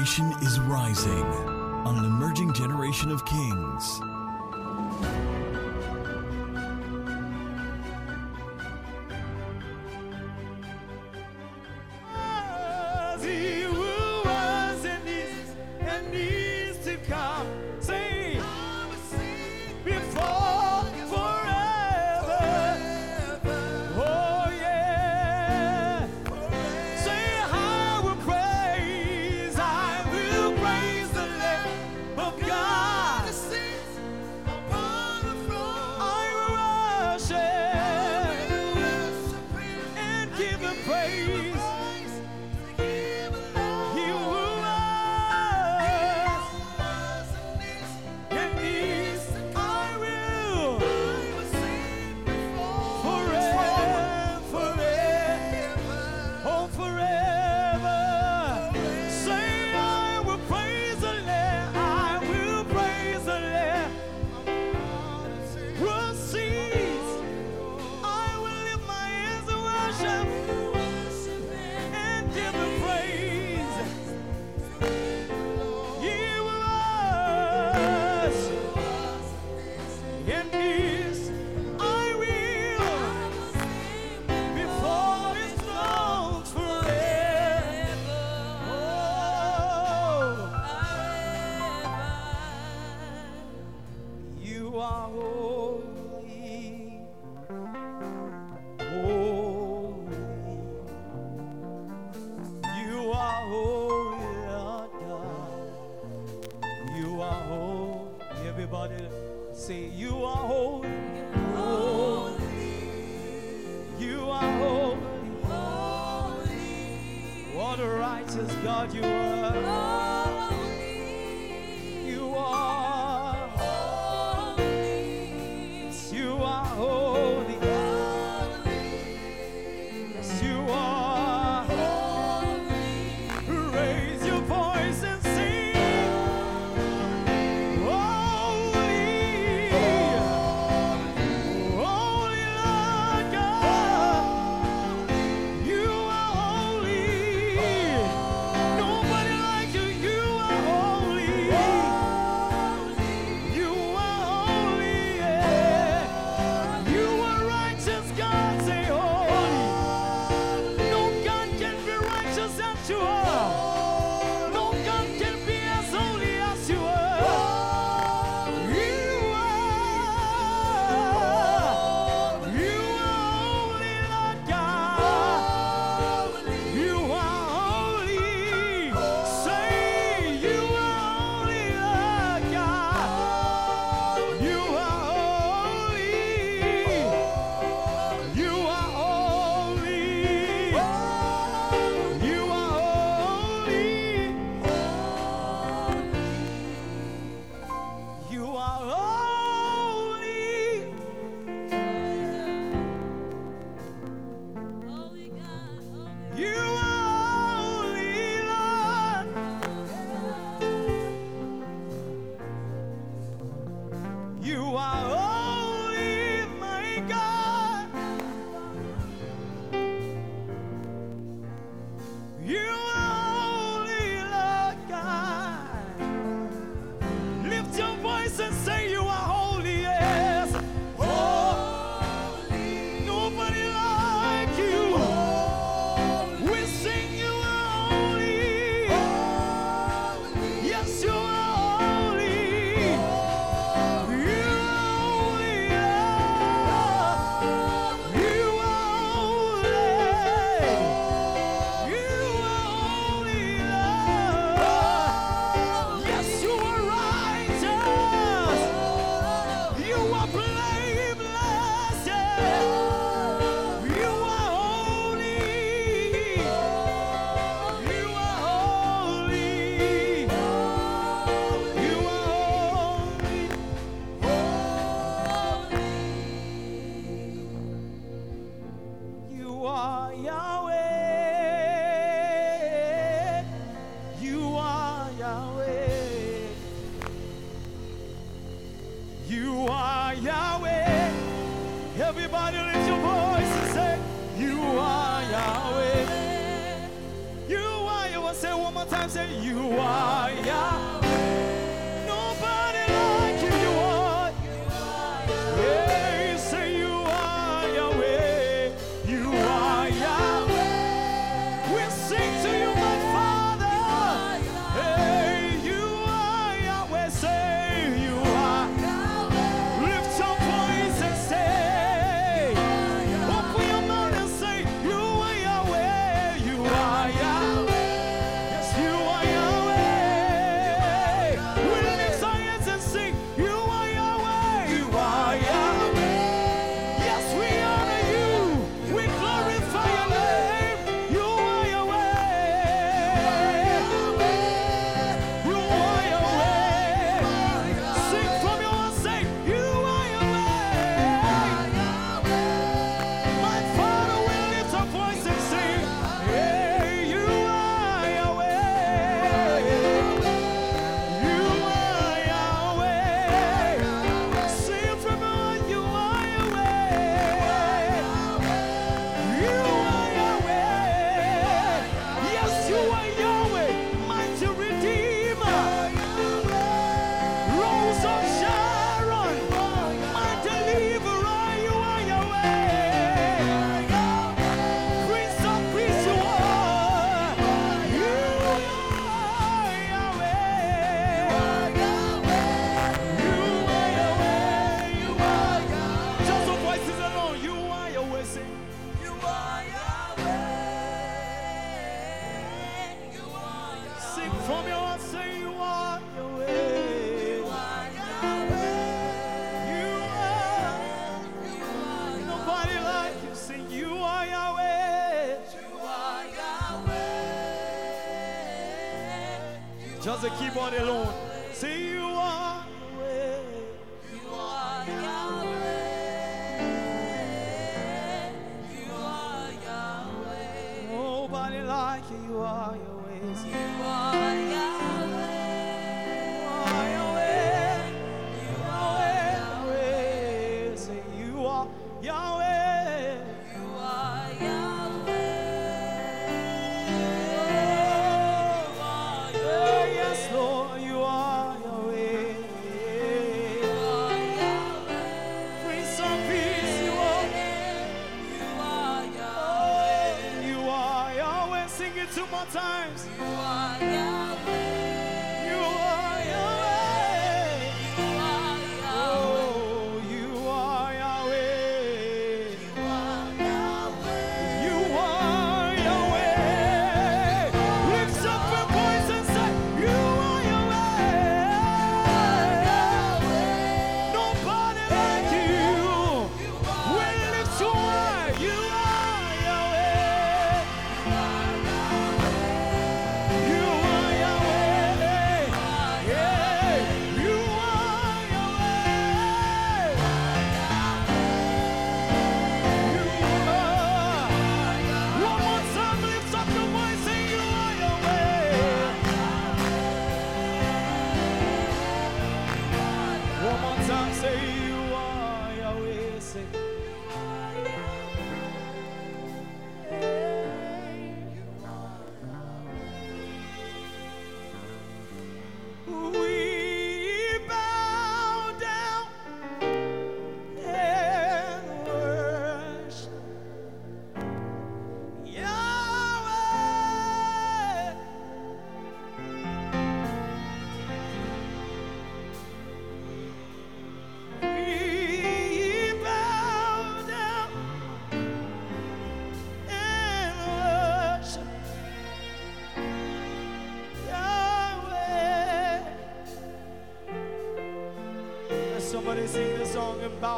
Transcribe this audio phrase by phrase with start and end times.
[0.00, 1.24] is rising
[1.84, 4.00] on an emerging generation of kings.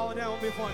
[0.02, 0.71] Bow down before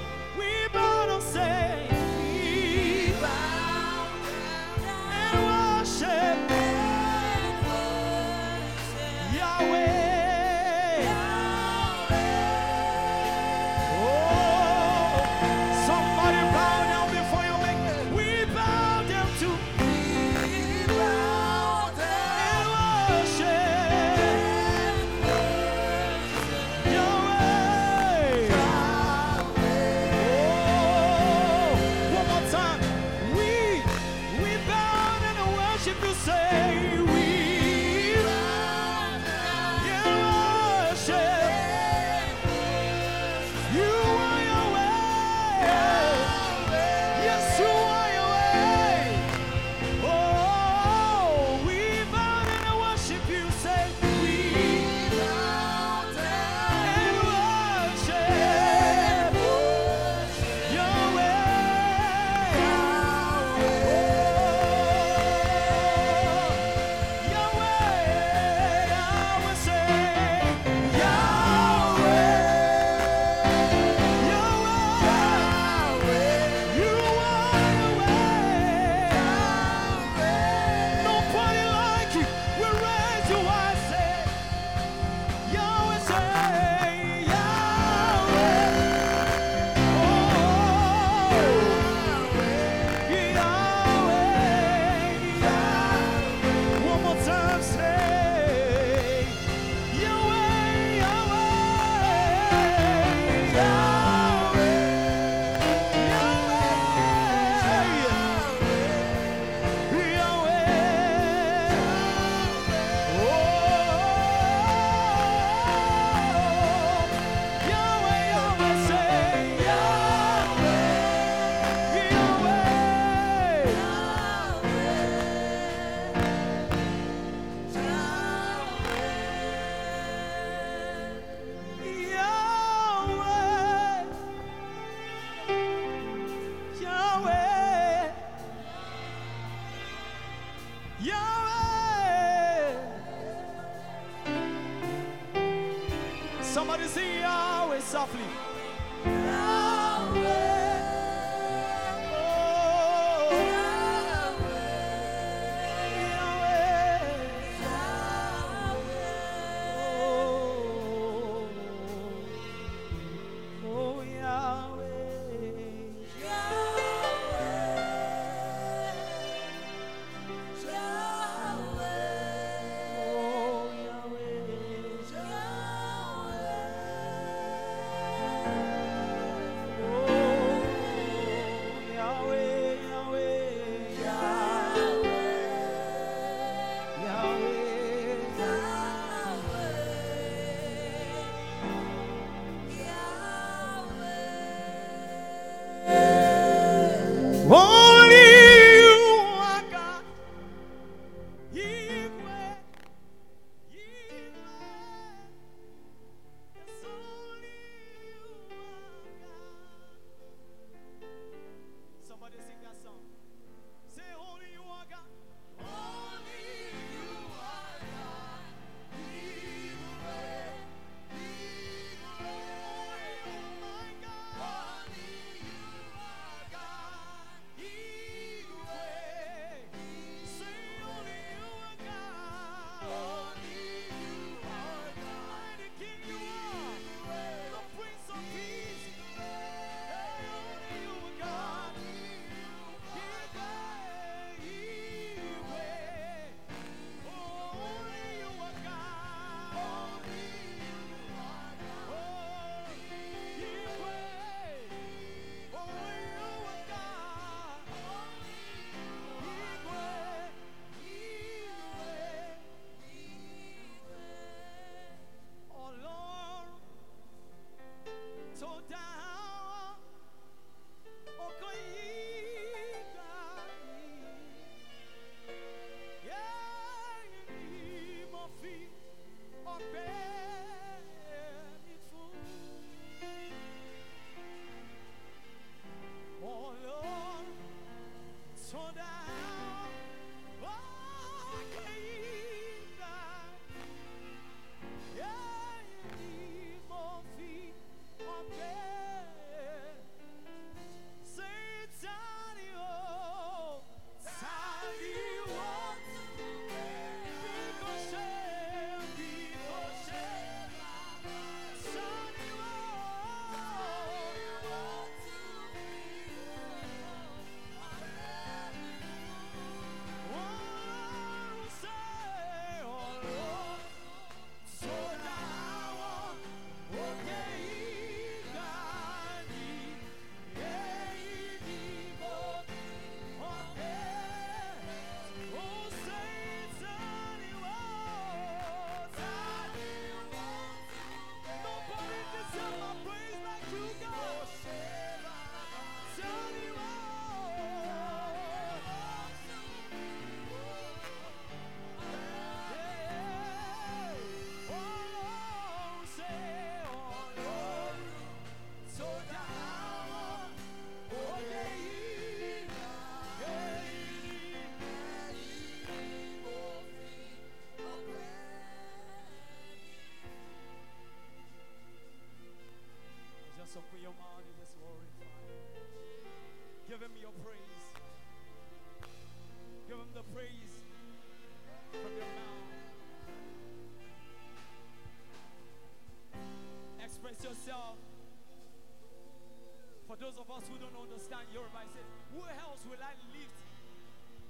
[391.32, 393.38] your revival says, Who else will I lift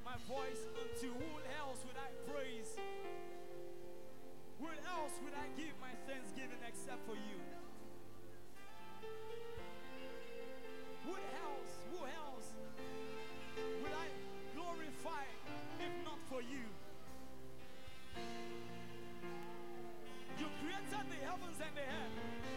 [0.04, 1.14] my voice unto?
[1.14, 2.74] Who else will I praise?
[4.58, 7.38] Who else would I give my thanksgiving except for you?
[11.06, 12.48] Who else, who else
[13.56, 14.08] will I
[14.54, 15.24] glorify
[15.78, 16.66] if not for you?
[20.38, 22.47] You created the heavens and the earth.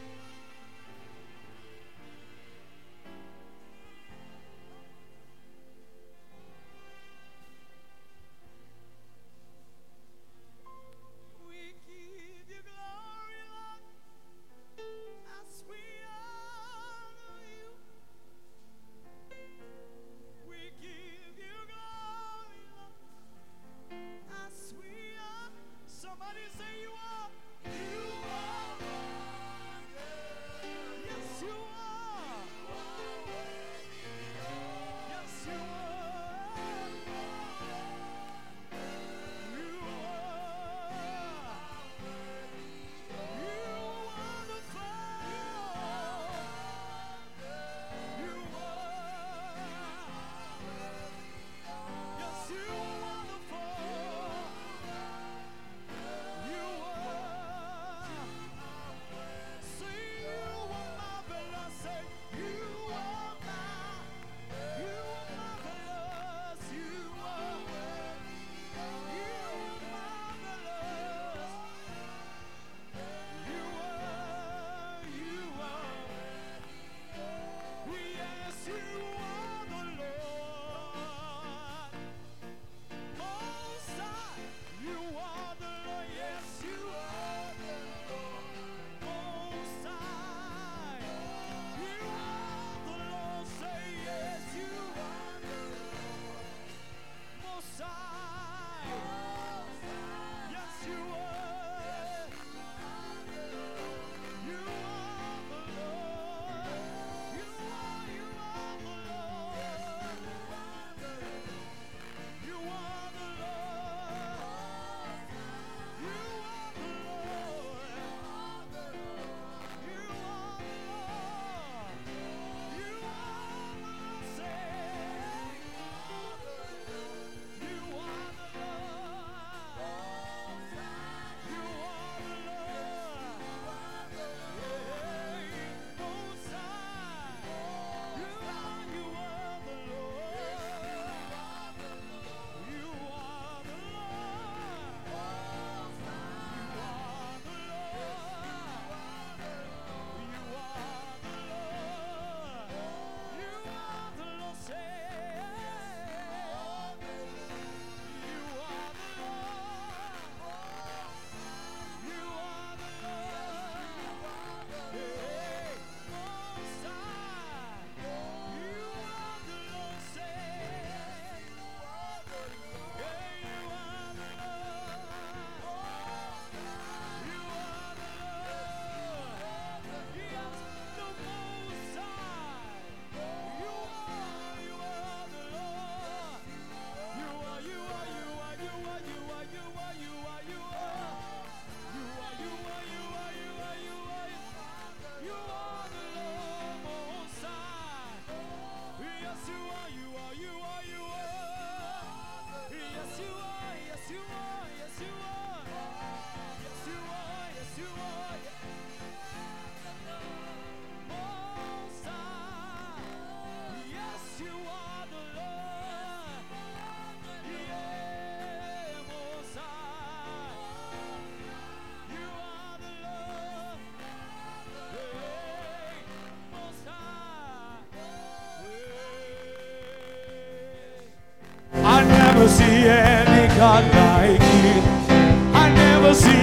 [236.13, 236.40] sozinho.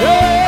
[0.00, 0.43] Yeah.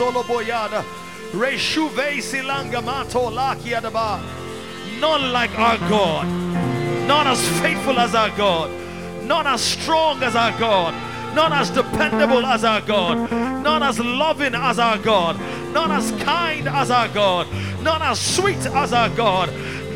[0.00, 0.84] Kolaba solo boyada.
[1.32, 4.20] Reshuve silanga mato lakiadaba.
[5.00, 6.26] None like our God.
[7.06, 8.70] None as faithful as our God.
[9.24, 10.94] None as strong as our God.
[11.34, 13.30] None as dependable as our God.
[13.62, 15.38] None as loving as our God.
[15.72, 17.46] None as kind as our God.
[17.82, 19.48] None as sweet as our God.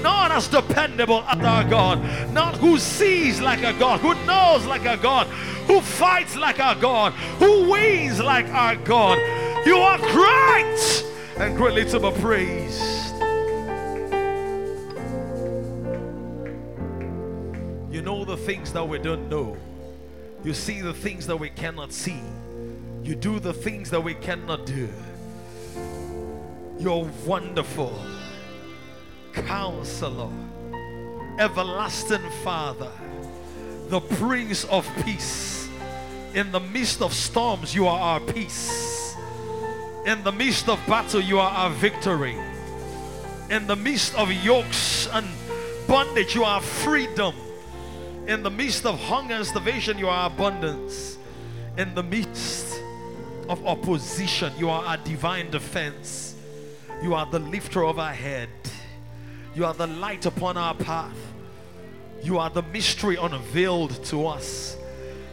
[0.02, 1.98] None as dependable as our God.
[2.32, 5.26] None who sees like a God, who knows like a God,
[5.66, 9.18] who fights like our God, who wins like our God.
[9.66, 11.04] You are great
[11.38, 13.14] and greatly to be praised.
[17.90, 19.56] You know the things that we don't know.
[20.42, 22.20] You see the things that we cannot see.
[23.02, 24.88] You do the things that we cannot do.
[26.78, 27.98] You're wonderful.
[29.32, 30.30] Counselor,
[31.38, 32.90] everlasting Father,
[33.88, 35.68] the Prince of Peace.
[36.34, 38.83] In the midst of storms, you are our peace.
[40.06, 42.36] In the midst of battle, you are our victory.
[43.48, 45.26] In the midst of yokes and
[45.88, 47.34] bondage, you are freedom.
[48.26, 51.16] In the midst of hunger and starvation, you are abundance.
[51.78, 52.78] In the midst
[53.48, 56.34] of opposition, you are our divine defense.
[57.02, 58.50] You are the lifter of our head.
[59.54, 61.16] You are the light upon our path.
[62.22, 64.76] You are the mystery unveiled to us.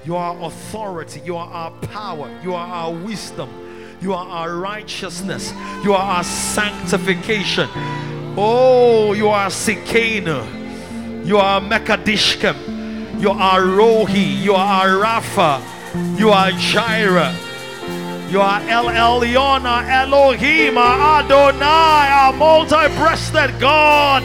[0.05, 1.21] You are authority.
[1.25, 2.29] You are our power.
[2.41, 3.61] You are our wisdom.
[4.02, 5.54] You are our righteousness.
[5.84, 7.70] You are our sanctification.
[8.36, 11.26] Oh, you are Sikena.
[11.26, 13.22] You are Mekadishkem.
[13.22, 14.42] You are Rohi.
[14.42, 15.62] You are Rapha.
[16.18, 17.36] You are Jireh.
[18.32, 24.24] You are El Elyon, our Elohim, our Adonai, our multi-breasted God.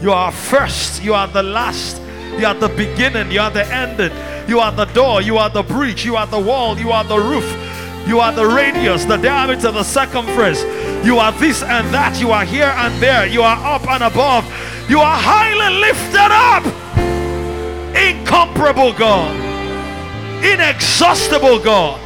[0.00, 2.00] You are first, you are the last,
[2.38, 4.12] you are the beginning, you are the ending,
[4.48, 7.18] you are the door, you are the breach, you are the wall, you are the
[7.18, 7.44] roof,
[8.08, 10.62] you are the radius, the diameter, the circumference.
[11.04, 14.44] You are this and that, you are here and there, you are up and above,
[14.88, 16.64] you are highly lifted up.
[17.94, 19.36] Incomparable God,
[20.42, 22.00] inexhaustible God.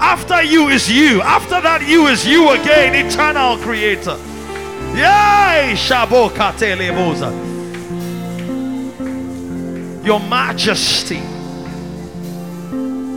[0.00, 4.16] After you is you, after that, you is you again, eternal creator.
[4.94, 5.74] Yay!
[5.74, 7.30] Shabo katele moza.
[10.04, 11.20] Your majesty.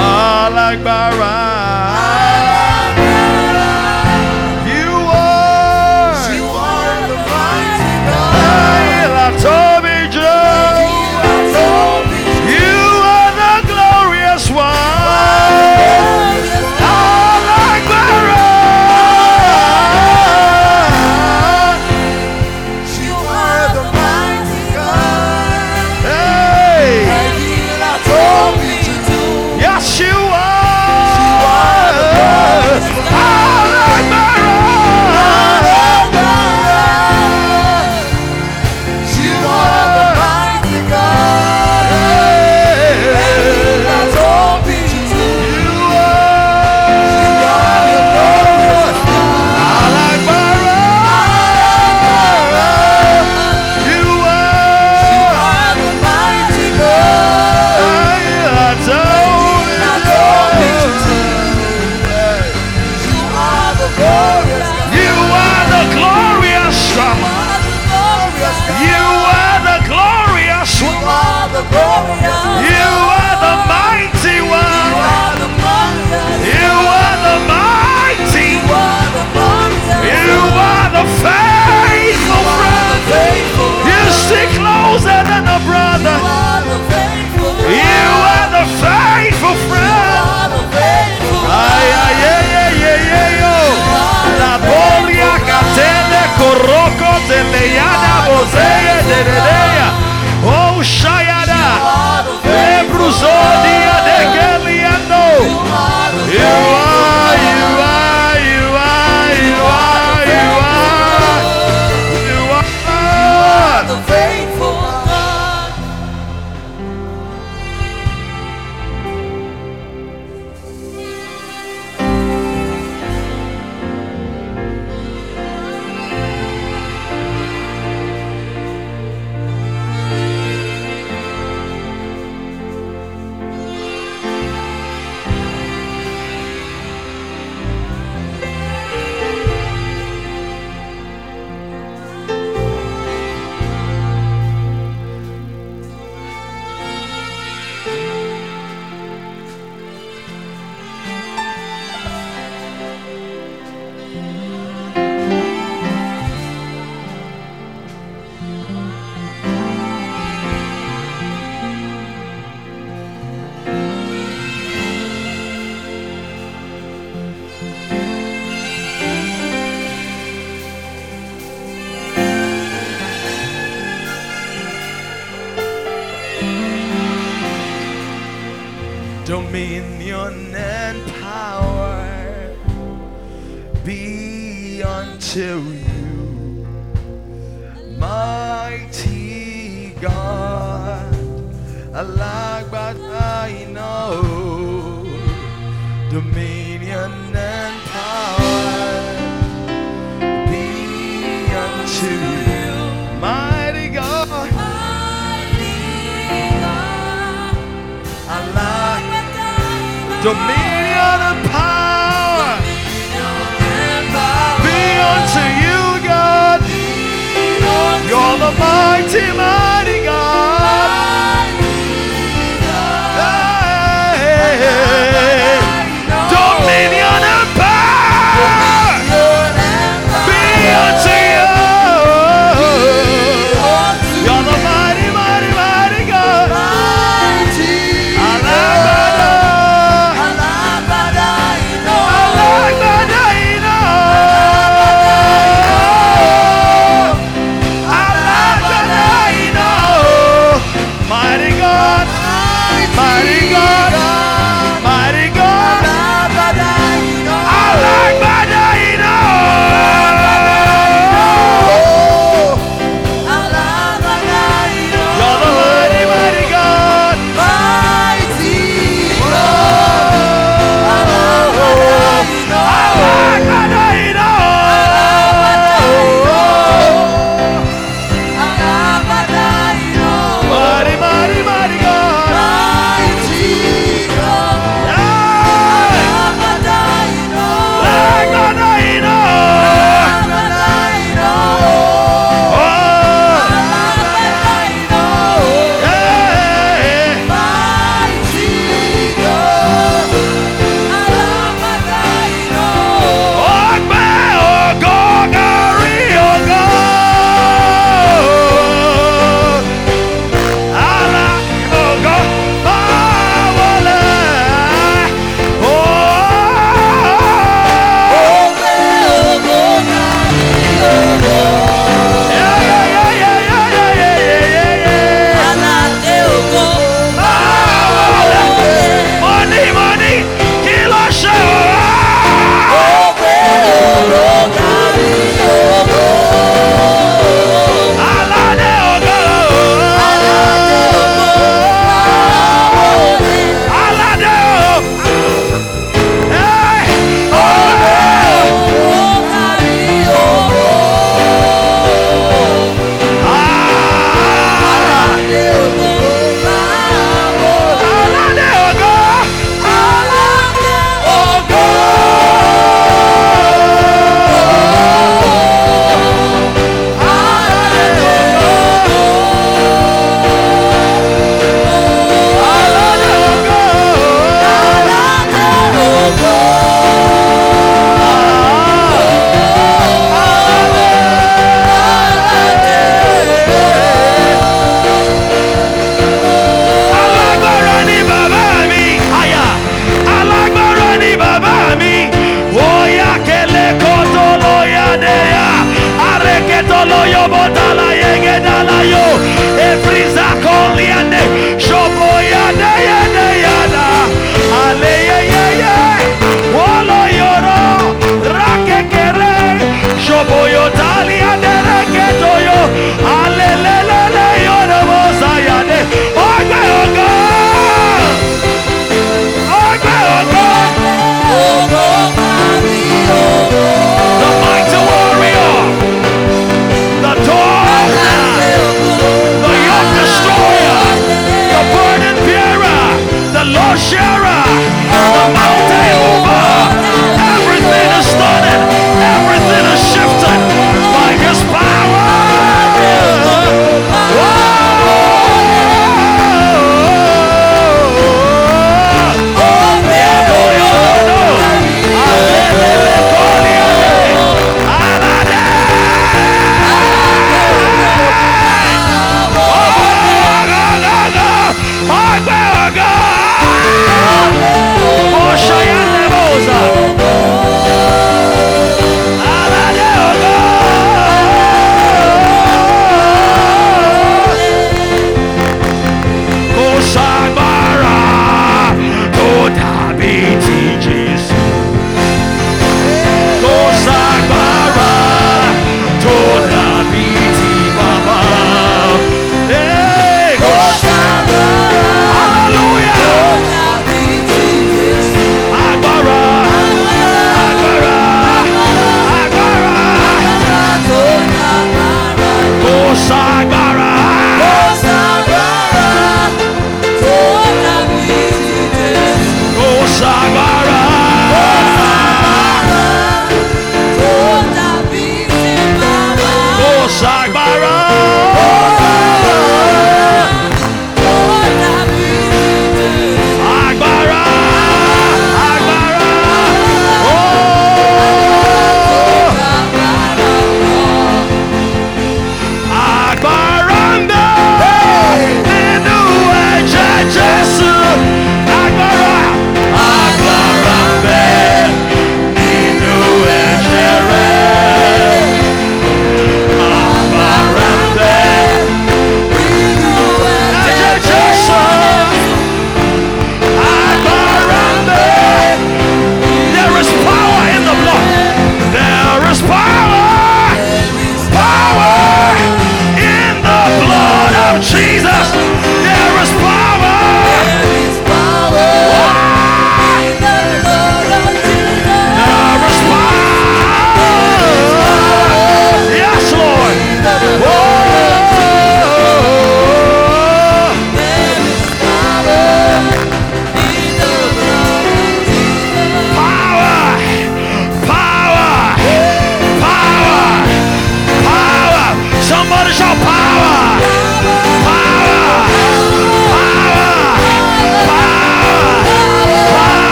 [0.00, 1.34] Alagbara.
[2.74, 2.79] You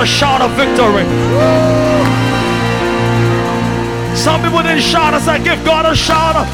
[0.00, 1.04] a shout of victory.
[4.16, 5.12] Some people didn't shout.
[5.12, 6.46] I said, give God a shout of,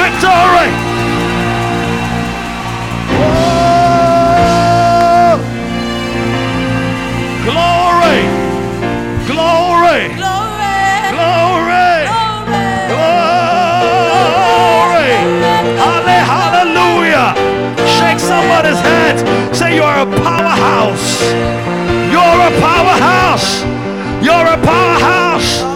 [0.00, 0.70] victory.
[7.44, 8.20] Glory.
[9.28, 10.08] Glory.
[10.16, 10.88] Glory.
[11.12, 12.08] Glory.
[12.92, 13.44] Glory.
[16.32, 17.28] Hallelujah.
[17.84, 19.20] Shake somebody's hand.
[19.54, 21.73] Say you are a powerhouse.
[22.34, 23.62] You're a powerhouse.
[24.20, 25.73] You're a powerhouse.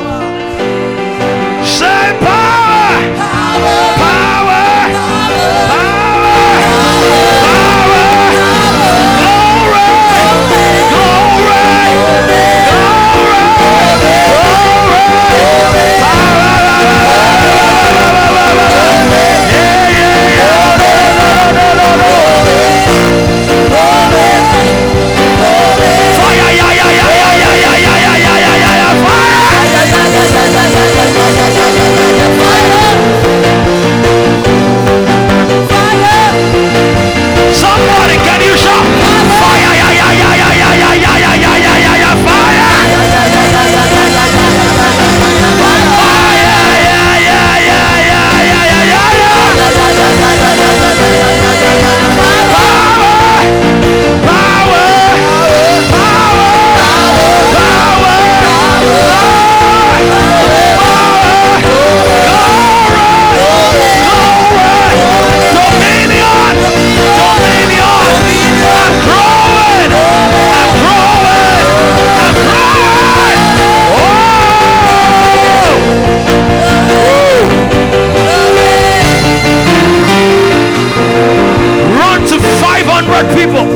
[83.19, 83.67] 500 people.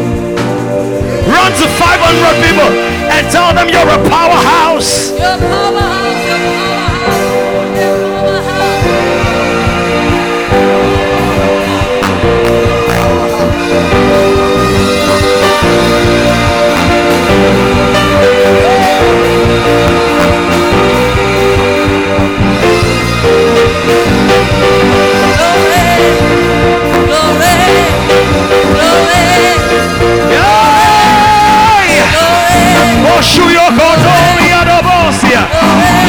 [1.26, 2.70] Run to 500 people
[3.10, 5.10] and tell them you're a powerhouse.
[5.18, 5.61] You're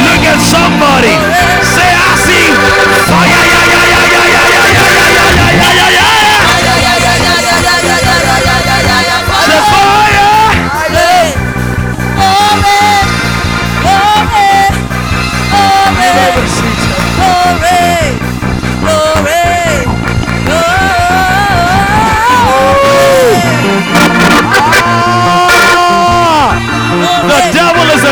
[0.01, 1.13] Look at somebody.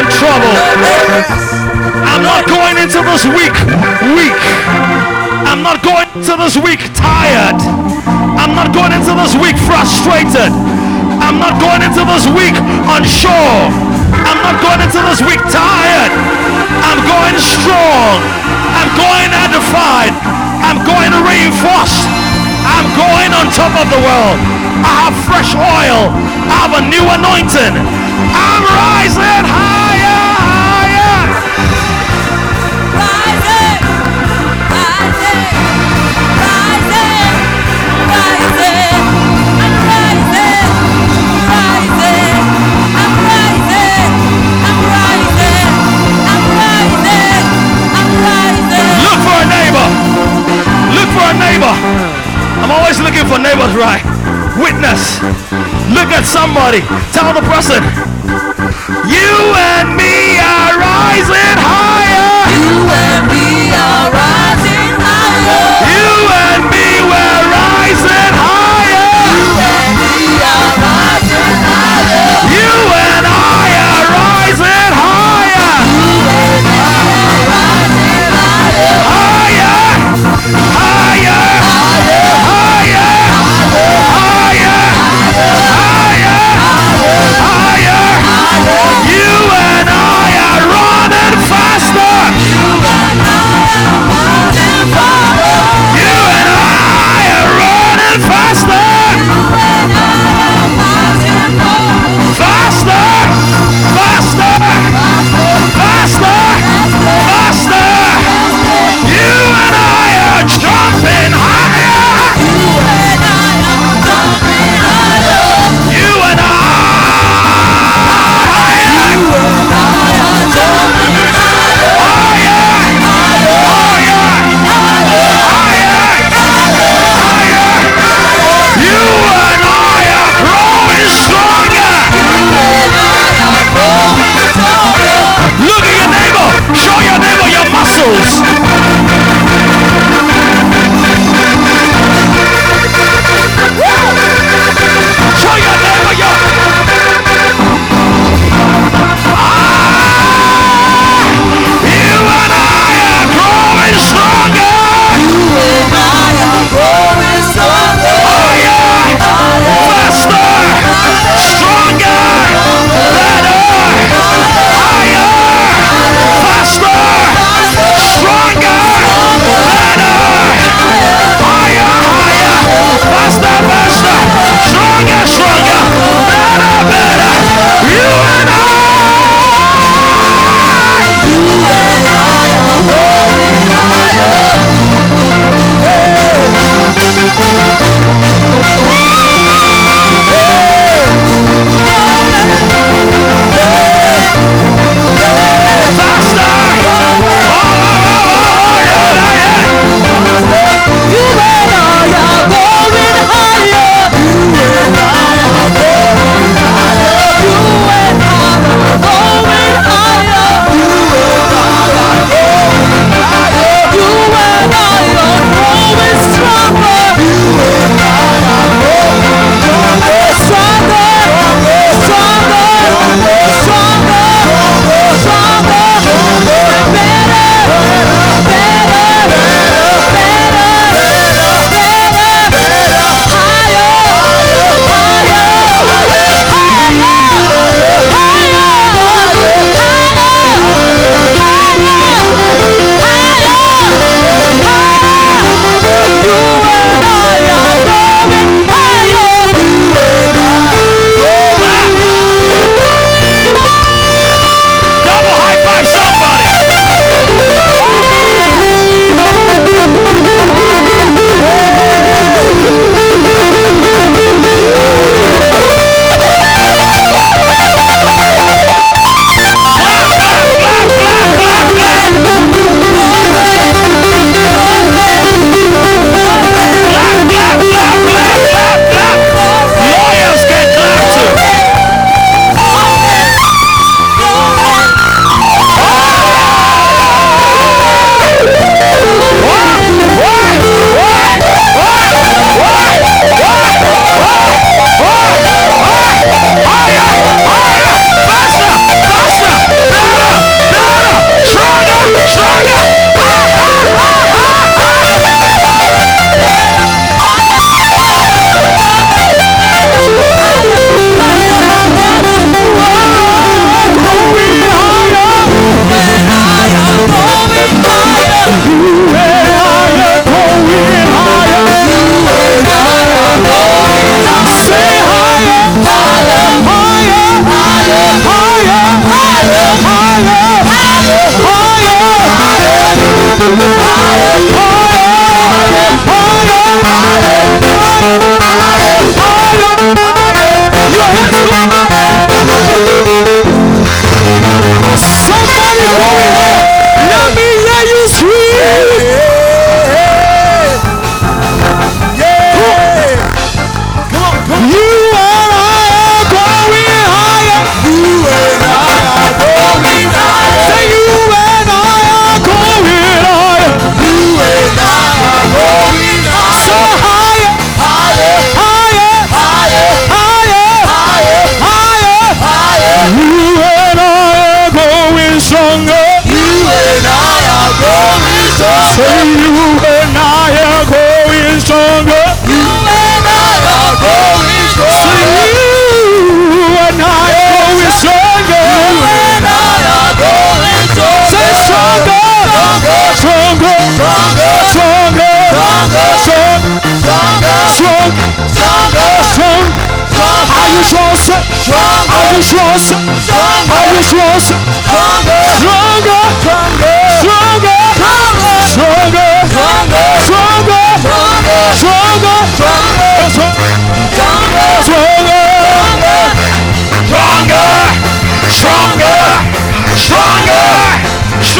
[0.02, 0.56] in trouble.
[2.10, 3.54] I'm not going into this week
[4.18, 4.42] weak.
[5.46, 7.60] I'm not going into this week tired.
[8.42, 10.50] I'm not going into this week frustrated.
[11.22, 12.58] I'm not going into this week
[12.90, 13.62] unsure.
[14.26, 16.14] I'm not going into this week tired.
[16.82, 18.18] I'm going strong.
[18.74, 20.18] I'm going edified.
[20.66, 22.10] I'm going reinforced.
[22.66, 24.38] I'm going on top of the world.
[24.82, 26.10] I have fresh oil.
[26.50, 27.76] I have a new anointing.
[28.34, 29.71] I'm rising high.
[51.42, 51.74] Neighbor.
[52.62, 54.04] I'm always looking for neighbors, right?
[54.62, 55.18] Witness.
[55.90, 56.82] Look at somebody.
[57.16, 57.82] Tell the person.
[59.10, 59.34] You
[59.74, 63.11] and me are rising higher.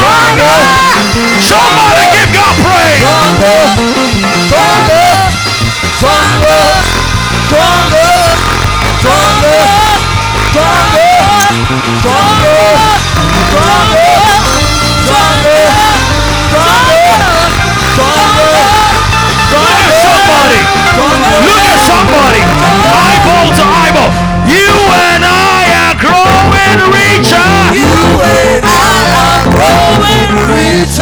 [0.02, 0.58] Stronger.
[1.46, 2.98] Somebody give God praise.
[3.02, 3.62] Stronger.
[5.98, 6.62] Stronger.
[7.46, 8.10] Stronger.
[8.98, 9.62] Stronger.
[10.32, 10.82] Stronger.
[12.32, 12.78] Stronger.
[14.92, 15.66] Stronger.
[16.42, 17.06] Stronger.
[17.94, 18.54] Stronger.
[19.52, 20.58] Look at somebody.
[21.46, 22.42] Look at somebody.
[22.82, 24.10] Eyeball to eyeball.
[24.50, 24.74] You
[25.06, 27.01] and I are growing richer.
[30.82, 30.98] You and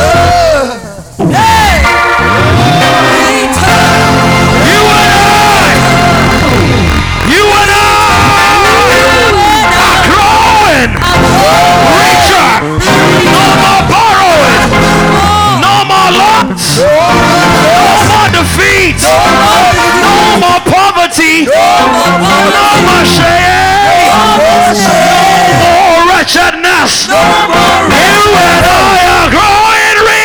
[5.08, 5.32] I.
[7.32, 8.12] You and I
[9.80, 10.92] are growing
[11.96, 12.60] richer.
[13.24, 14.68] No more borrowing.
[15.64, 16.76] No more loss.
[16.76, 19.00] No more defeat.
[19.00, 21.48] No more poverty.
[21.48, 21.56] No
[22.84, 23.48] more shame.
[23.96, 24.28] No
[25.56, 27.08] more wretchedness.
[27.08, 29.69] You and I are growing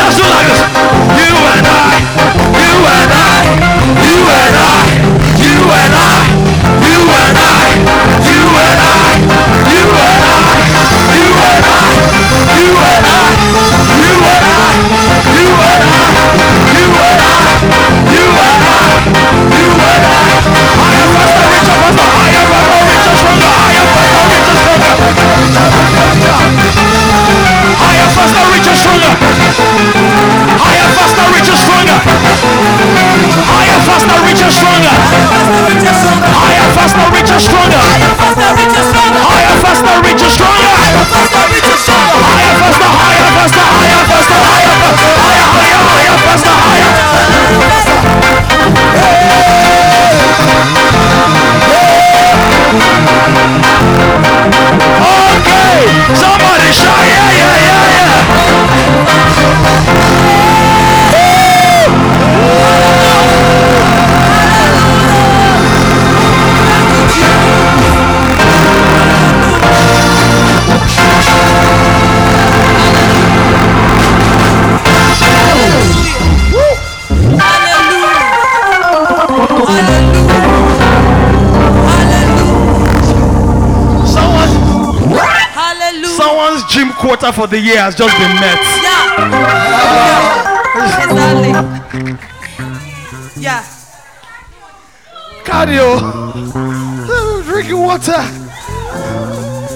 [0.00, 0.58] Let's do like this.
[1.20, 2.02] You and I,
[2.58, 3.46] you and I,
[4.02, 4.90] you and I,
[5.38, 6.26] you and I, you and I,
[6.82, 7.78] you and I,
[8.26, 9.14] you and I,
[9.70, 10.48] you and I,
[12.50, 12.99] you and I,
[28.00, 29.12] Higher, faster, richer, stronger.
[30.56, 32.00] Higher, faster, richer, stronger.
[33.44, 34.88] Higher, faster, richer, stronger.
[36.32, 37.76] Higher, faster, richer, stronger.
[39.20, 40.64] Higher, faster, richer, stronger.
[42.24, 46.88] Higher, faster, higher, faster, higher, faster, higher, faster, higher, higher, higher, faster, higher.
[55.00, 57.89] Okay, somebody shout, yeah, yeah, yeah,
[87.00, 88.60] quarter for the year has just been met.
[88.82, 88.99] Yeah.
[91.04, 91.52] Exactly.
[93.42, 93.62] Yeah.
[95.44, 95.88] Cardio,
[97.44, 98.22] drinking water.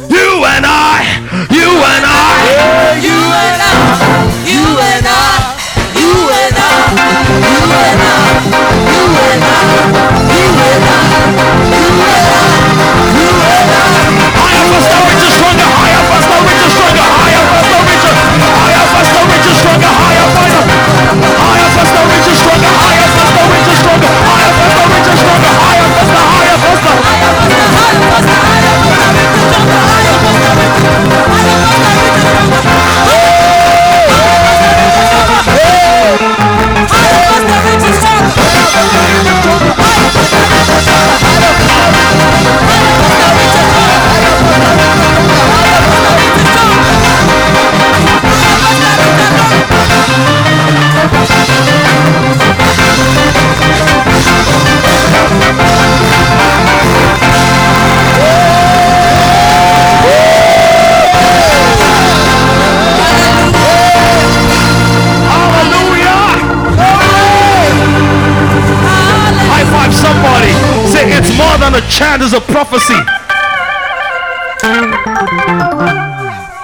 [0.08, 1.02] You and I,
[1.50, 2.18] you and I.
[3.02, 3.74] You and I,
[4.46, 5.13] you and I,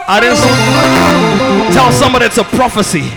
[0.08, 3.10] I didn't tell somebody it's a prophecy.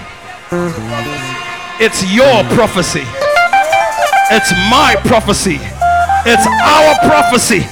[1.80, 3.04] It's your prophecy.
[4.32, 5.60] It's my prophecy.
[6.26, 7.66] It's our prophecy.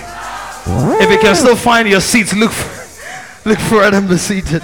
[1.01, 4.61] If you can still find your seats, look for, look for it and seated.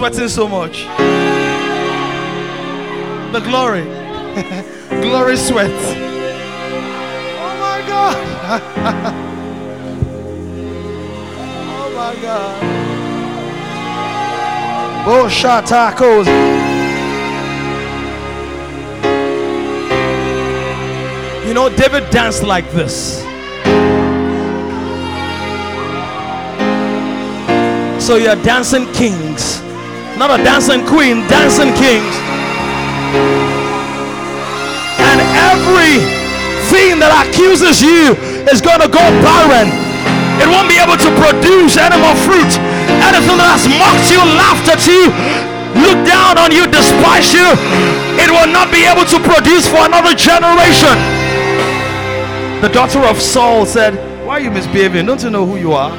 [0.00, 0.84] Sweating so much.
[3.34, 3.84] The glory.
[5.02, 5.70] glory sweat.
[7.38, 8.16] Oh my God.
[11.76, 12.62] oh my God.
[15.06, 15.28] Oh,
[15.66, 16.26] tacos.
[21.46, 23.20] You know, David danced like this.
[28.02, 29.60] So you're dancing kings,
[30.20, 32.12] not a dancing queen, dancing kings.
[35.00, 35.16] And
[35.48, 38.12] everything that accuses you
[38.52, 39.72] is going to go barren.
[40.36, 42.52] It won't be able to produce any more fruit.
[43.00, 45.08] Anything that has mocked you, laughed at you,
[45.88, 47.56] looked down on you, despised you,
[48.20, 51.00] it will not be able to produce for another generation.
[52.60, 53.96] The daughter of Saul said,
[54.28, 55.06] Why are you misbehaving?
[55.08, 55.96] Don't you know who you are?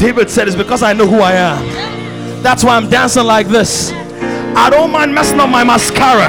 [0.00, 1.75] David said, It's because I know who I am.
[2.42, 3.92] That's why I'm dancing like this.
[4.56, 6.28] I don't mind messing up my mascara.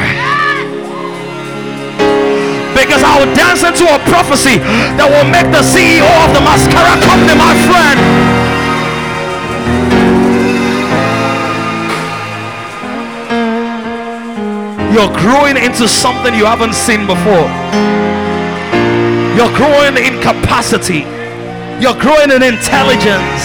[2.76, 4.60] Because I will dance into a prophecy
[5.00, 8.00] that will make the CEO of the mascara company my friend.
[14.94, 17.48] You're growing into something you haven't seen before.
[19.38, 21.06] You're growing in capacity.
[21.80, 23.42] You're growing in intelligence.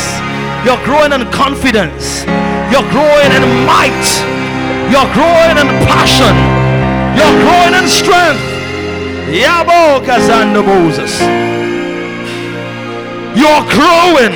[0.65, 2.25] You're growing in confidence.
[2.73, 4.09] You're growing in might.
[4.89, 6.33] You're growing in passion.
[7.13, 8.41] You're growing in strength.
[9.29, 10.01] Yabo
[10.65, 11.21] Moses.
[13.37, 14.33] You're growing.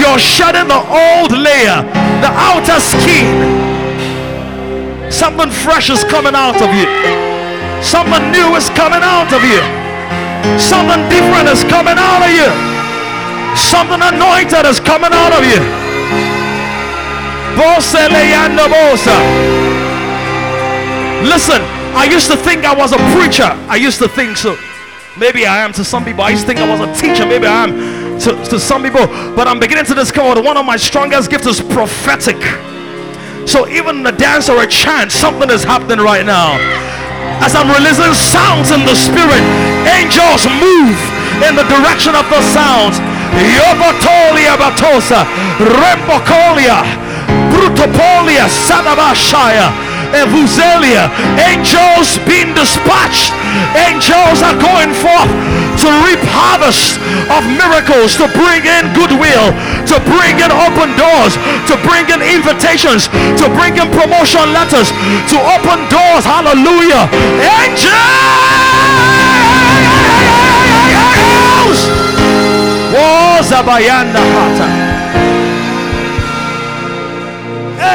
[0.00, 1.84] You're shedding the old layer,
[2.24, 3.28] the outer skin.
[5.12, 6.88] Something fresh is coming out of you.
[7.82, 9.60] Something new is coming out of you.
[10.58, 12.48] Something different is coming out of you.
[13.54, 15.87] Something anointed is coming out of you.
[21.26, 21.60] Listen,
[21.98, 23.50] I used to think I was a preacher.
[23.68, 24.56] I used to think so.
[25.18, 26.22] Maybe I am to some people.
[26.22, 27.26] I used to think I was a teacher.
[27.26, 29.06] Maybe I am to, to some people.
[29.34, 32.38] But I'm beginning to discover that one of my strongest gifts is prophetic.
[33.48, 36.58] So even a dance or a chant, something is happening right now
[37.42, 39.42] as I'm releasing sounds in the spirit,
[39.86, 40.98] angels move
[41.46, 42.98] in the direction of the sounds.
[43.38, 45.22] Yobotolia batosa,
[45.62, 46.82] Rembokolia,
[47.58, 49.74] Brutopolia, Sadabashaya,
[50.14, 51.10] Evuzelia.
[51.50, 53.34] Angels being dispatched.
[53.74, 55.26] Angels are going forth
[55.82, 57.02] to reap harvest
[57.34, 59.50] of miracles, to bring in goodwill,
[59.90, 61.34] to bring in open doors,
[61.66, 64.94] to bring in invitations, to bring in promotion letters,
[65.26, 66.22] to open doors.
[66.22, 67.10] Hallelujah.
[67.42, 67.90] Angels!
[72.94, 74.22] Was Abayanda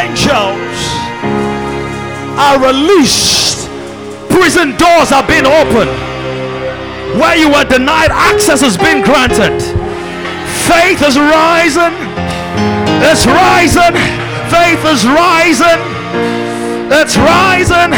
[0.01, 0.79] Angels
[2.37, 3.69] are released.
[4.29, 5.93] Prison doors are being opened.
[7.19, 9.61] Where you were denied access has been granted.
[10.65, 11.93] Faith is rising.
[13.05, 13.93] It's rising.
[14.49, 15.81] Faith is rising.
[16.89, 17.91] It's rising.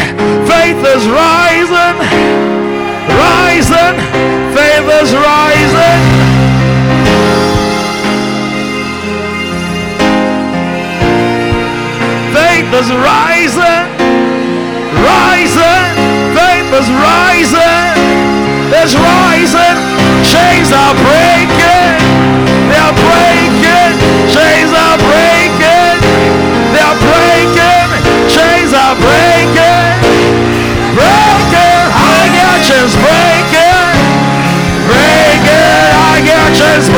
[0.51, 1.95] Faith is rising.
[3.07, 3.95] Rising.
[4.53, 6.24] Faith is rising.
[12.65, 13.85] Faith is rising.
[14.97, 15.85] Rising.
[16.33, 17.93] Faith is rising.
[18.73, 19.77] It's rising.
[20.25, 21.93] Chains are breaking.
[22.65, 23.93] They are breaking.
[24.33, 25.97] Chains are breaking.
[26.73, 27.89] They are breaking.
[28.33, 30.01] Chains are breaking.
[30.97, 31.85] Breaking.
[31.93, 33.85] I got chains breaking.
[34.89, 35.93] Breaking.
[36.01, 36.89] I got chains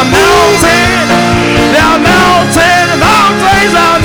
[0.00, 2.00] They are.
[2.00, 4.00] Mountains are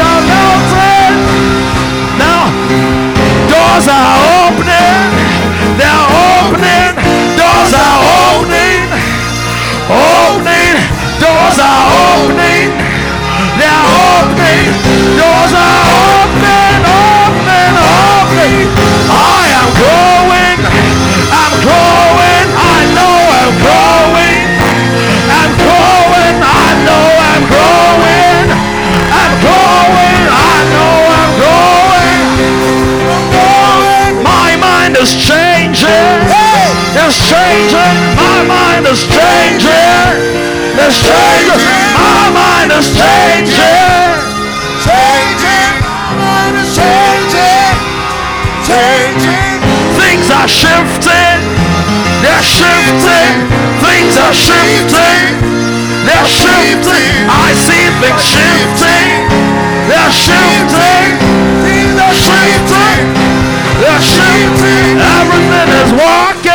[0.00, 1.20] are mountains.
[2.20, 2.52] Now
[3.48, 4.12] doors are
[4.44, 5.08] opening.
[5.80, 6.92] They are opening.
[7.40, 7.98] Doors are
[8.36, 8.84] opening.
[9.88, 10.76] Opening.
[11.22, 12.68] Doors are opening.
[13.56, 14.68] They are opening.
[15.16, 15.80] Doors are
[16.20, 16.80] opening.
[16.84, 17.72] Open.
[17.80, 18.52] Open.
[19.08, 20.21] I am going.
[34.92, 36.20] Mind is changing.
[36.92, 37.96] It's changing.
[38.12, 40.12] My mind is changing.
[40.76, 41.96] It's changing.
[41.96, 44.12] My mind is changing.
[44.84, 45.72] Changing.
[45.80, 47.72] My mind is changing.
[48.68, 49.56] Changing.
[49.96, 51.40] Things are shifting.
[52.20, 53.48] They're shifting.
[53.80, 55.24] Things are shifting.
[56.04, 57.12] They're shifting.
[57.32, 59.08] I see things shifting.
[59.88, 60.91] They're shifting.
[65.94, 66.51] Everything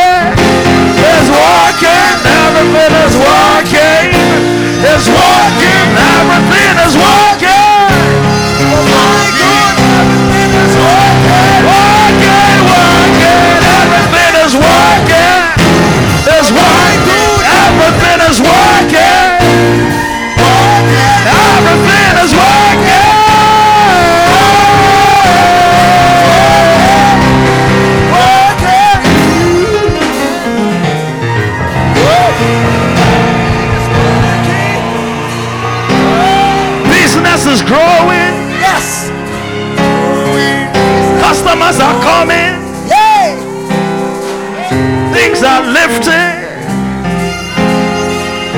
[45.48, 46.36] are lifting.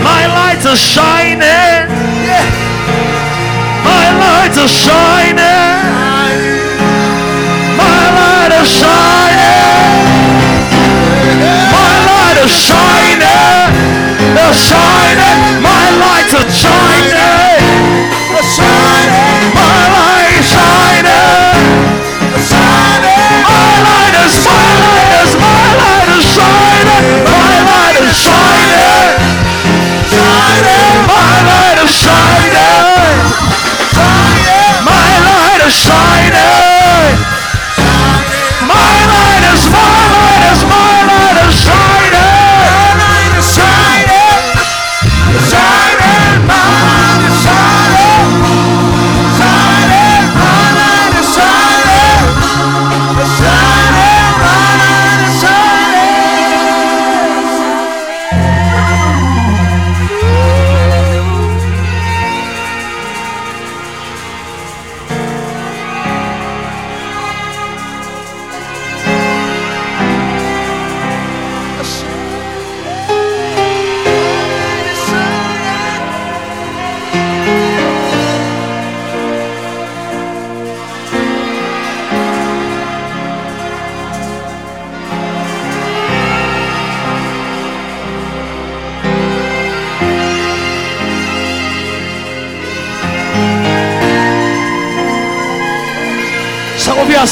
[0.10, 1.86] My light is shining.
[2.30, 2.48] Yeah.
[3.90, 5.69] My light is shining.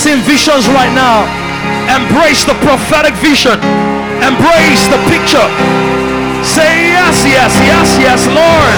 [0.08, 1.28] Seeing visions right now.
[1.92, 3.60] Embrace the prophetic vision.
[4.24, 5.48] Embrace the picture.
[6.48, 8.78] Say yes, yes, yes, yes, Lord.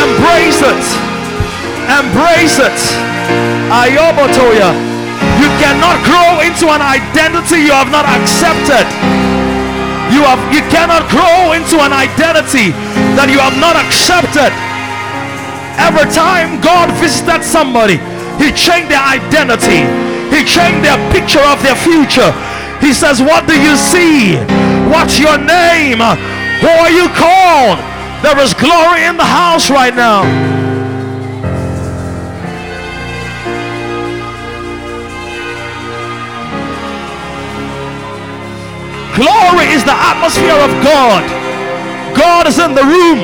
[0.00, 0.84] Embrace it.
[1.92, 2.78] Embrace it.
[3.68, 4.72] Ayobotoya.
[5.44, 8.88] You cannot grow into an identity you have not accepted.
[10.08, 12.72] You have you cannot grow into an identity
[13.12, 14.48] that you have not accepted.
[15.76, 18.00] Every time God visited somebody,
[18.38, 19.82] He changed their identity,
[20.30, 22.32] He changed their picture of their future.
[22.80, 24.36] He says, What do you see?
[24.92, 25.98] What's your name?
[26.60, 27.78] Who are you called?
[28.22, 30.22] There is glory in the house right now.
[39.16, 41.24] Glory is the atmosphere of God.
[42.14, 43.20] God is in the room.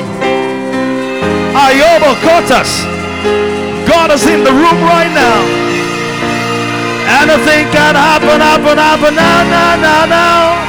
[1.53, 3.62] Ayobo Kotas.
[3.93, 5.39] God is in the room right now.
[7.21, 10.63] Anything can happen, happen, happen now, now, now, now.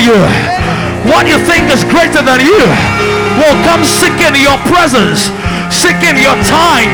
[0.00, 0.20] you.
[1.08, 2.60] What you think is greater than you
[3.40, 5.32] will come seeking your presence,
[5.72, 6.90] seeking your time,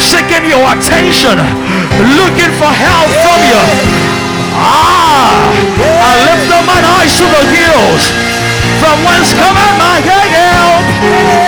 [0.00, 1.36] seeking your attention,
[2.16, 3.62] looking for help from you.
[4.56, 5.32] Ah,
[5.80, 8.02] I lift up my eyes to the hills.
[8.80, 11.41] From whence cometh my help?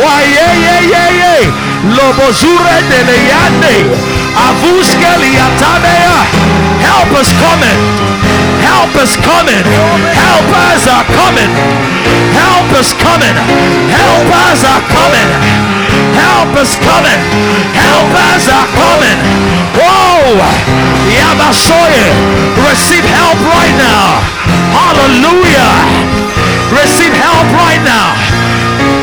[0.00, 1.42] Why, yeah, yeah, yeah, yeah.
[1.96, 3.76] Lobozure de leyande.
[4.48, 6.16] Avuske liatanea.
[6.80, 7.80] Help is coming.
[8.64, 9.64] Help is coming.
[10.22, 11.52] Helpers are coming.
[12.32, 13.36] Help is coming.
[13.92, 15.30] Helpers are coming.
[16.16, 17.20] Help is coming.
[17.76, 19.18] Helpers are coming.
[19.76, 20.40] Whoa.
[21.12, 22.06] Yabasoye.
[22.68, 24.20] Receive help right now.
[24.72, 25.72] Hallelujah.
[26.72, 28.39] Receive help right now.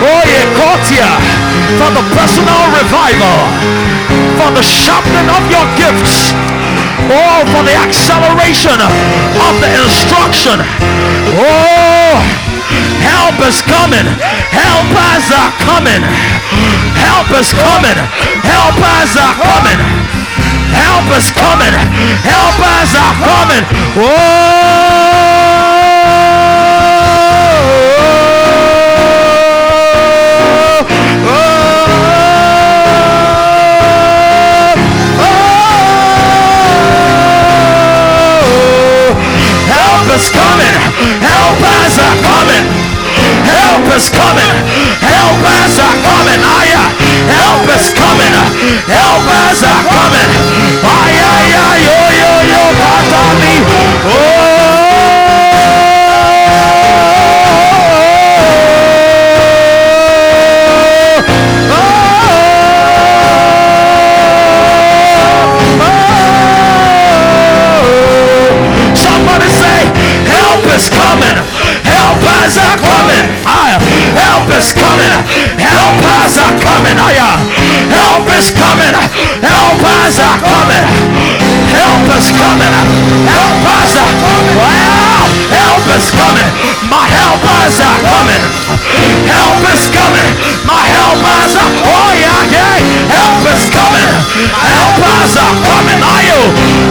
[0.01, 1.11] Oh, yeah, Kotia,
[1.77, 3.37] for the personal revival,
[4.37, 6.33] for the sharpening of your gifts,
[7.09, 10.57] oh, for the acceleration of the instruction.
[11.37, 12.21] Oh,
[13.01, 14.07] help is coming.
[14.53, 16.03] Helpers are coming.
[16.97, 17.97] Help is coming.
[18.45, 19.79] Helpers are coming.
[20.73, 21.73] Help is coming.
[22.25, 23.63] Helpers are coming.
[23.97, 25.56] Oh.
[40.15, 40.75] Is coming.
[41.21, 42.65] Helpers are coming.
[43.43, 44.53] Help is coming.
[45.03, 46.41] Helpers are coming.
[46.43, 46.83] Aya.
[47.31, 48.33] Help is coming.
[48.87, 50.31] Helpers are coming.
[50.83, 53.47] Aya ya yo yo yo patami.
[53.47, 54.26] Somebody oh,
[70.77, 71.37] is coming.
[71.81, 73.25] Helpers are coming.
[74.13, 75.09] Help is coming.
[75.57, 76.97] Helpers are coming.
[77.89, 78.93] Help is coming.
[79.41, 80.85] Helpers are coming.
[81.73, 82.73] Help is coming.
[83.25, 84.53] Helpers are coming.
[84.53, 85.25] Wow.
[85.49, 86.49] Help is coming.
[86.93, 88.43] My helpers are coming.
[89.33, 90.29] Help is coming.
[90.61, 91.73] My helpers are.
[91.89, 92.37] Oh yeah.
[93.17, 94.09] Help is coming.
[94.53, 95.99] Helpers are coming.
[96.05, 96.41] Are you?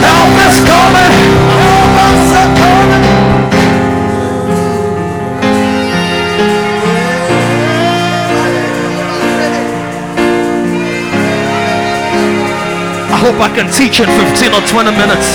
[0.03, 1.76] Help is coming.
[13.27, 15.27] Hope I can teach in 15 or 20 minutes.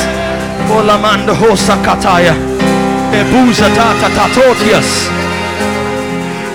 [0.73, 2.33] Olamanda hosakataya.
[3.13, 4.09] Ebuza tata.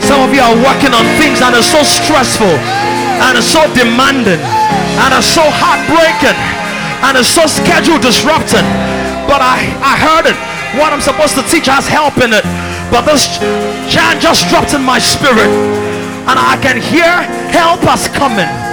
[0.01, 2.49] Some of you are working on things and are so stressful
[3.21, 6.37] and are so demanding and are so heartbreaking
[7.05, 8.65] and are so schedule disrupting.
[9.29, 10.37] But I, I heard it.
[10.79, 12.45] What I'm supposed to teach has help in it.
[12.89, 13.37] But this
[13.93, 15.51] chant just dropped in my spirit.
[16.25, 17.13] And I can hear
[17.53, 18.66] help us coming.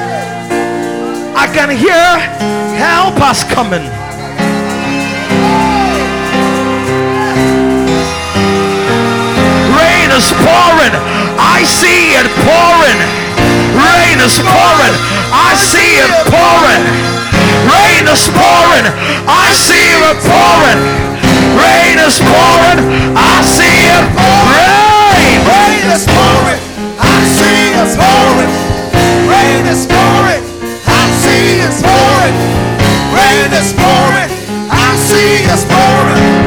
[1.55, 2.19] Can hear
[2.75, 3.87] help us coming.
[9.71, 10.95] Rain is pouring.
[11.39, 12.99] I see it pouring.
[13.79, 14.95] Rain is pouring.
[15.31, 16.83] I see it pouring.
[17.71, 18.87] Rain is pouring.
[19.31, 20.83] I see it pouring.
[21.55, 22.83] Rain is pouring.
[23.15, 24.75] I see it pouring.
[25.47, 26.61] Rain is pouring.
[26.99, 28.51] I see it pouring.
[29.31, 30.54] Rain is pouring.
[31.65, 32.37] I see it pouring.
[33.17, 34.31] Rain is pouring.
[34.71, 36.44] I see it pouring.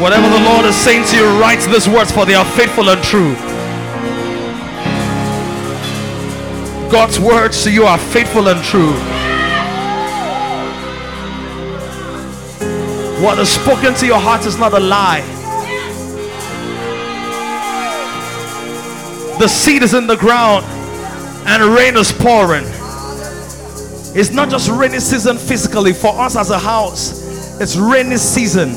[0.00, 3.02] Whatever the Lord is saying to you, write these words for they are faithful and
[3.02, 3.34] true.
[6.90, 8.92] God's words to you are faithful and true.
[13.22, 15.20] What is spoken to your heart is not a lie.
[19.38, 20.64] The seed is in the ground
[21.46, 22.77] and rain is pouring.
[24.14, 28.72] It's not just rainy season physically for us as a house, it's rainy season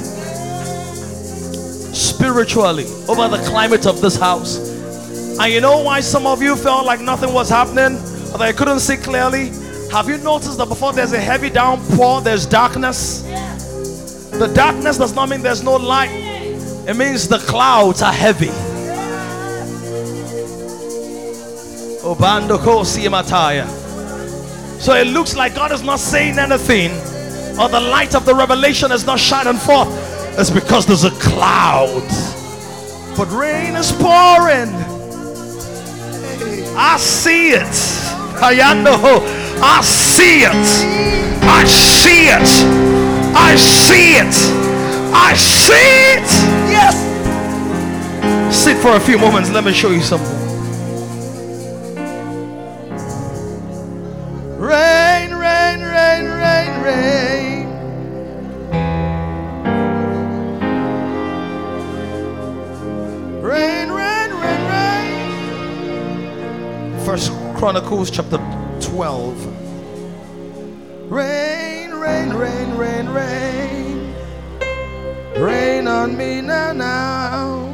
[1.93, 4.57] spiritually over the climate of this house.
[5.39, 7.97] And you know why some of you felt like nothing was happening
[8.31, 9.51] or that you couldn't see clearly?
[9.91, 13.21] Have you noticed that before there's a heavy downpour, there's darkness?
[13.21, 18.51] The darkness does not mean there's no light, it means the clouds are heavy.
[22.03, 23.80] Obando kosi mataya.
[24.81, 26.89] So it looks like God is not saying anything,
[27.59, 29.87] or the light of the revelation is not shining forth.
[30.39, 32.01] It's because there's a cloud.
[33.15, 34.73] But rain is pouring.
[36.75, 37.61] I see it.
[38.41, 40.55] I see it.
[41.45, 42.41] I see it.
[43.35, 44.35] I see it.
[45.13, 45.73] I see
[46.17, 46.29] it.
[46.71, 46.95] Yes.
[48.55, 49.51] Sit for a few moments.
[49.51, 50.30] Let me show you something.
[67.91, 68.39] Chronicles chapter
[68.79, 71.11] 12.
[71.11, 74.15] Rain, rain, rain, rain, rain.
[75.35, 77.67] Rain on me now, now.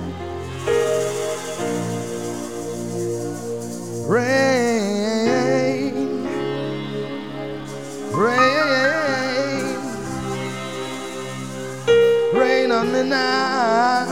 [4.08, 5.94] Rain,
[8.12, 9.78] rain,
[12.34, 14.08] rain on me now,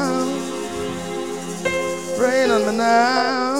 [2.19, 3.55] rain on me now,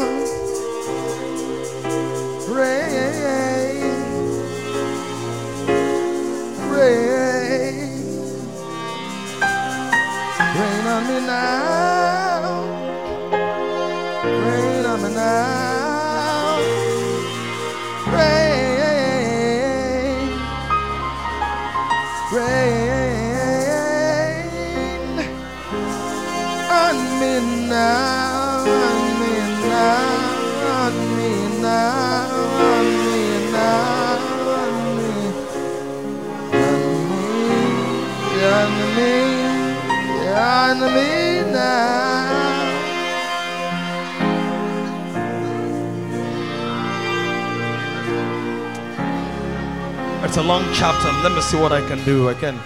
[50.36, 51.10] It's a long chapter.
[51.24, 52.28] Let me see what I can do.
[52.28, 52.60] I can.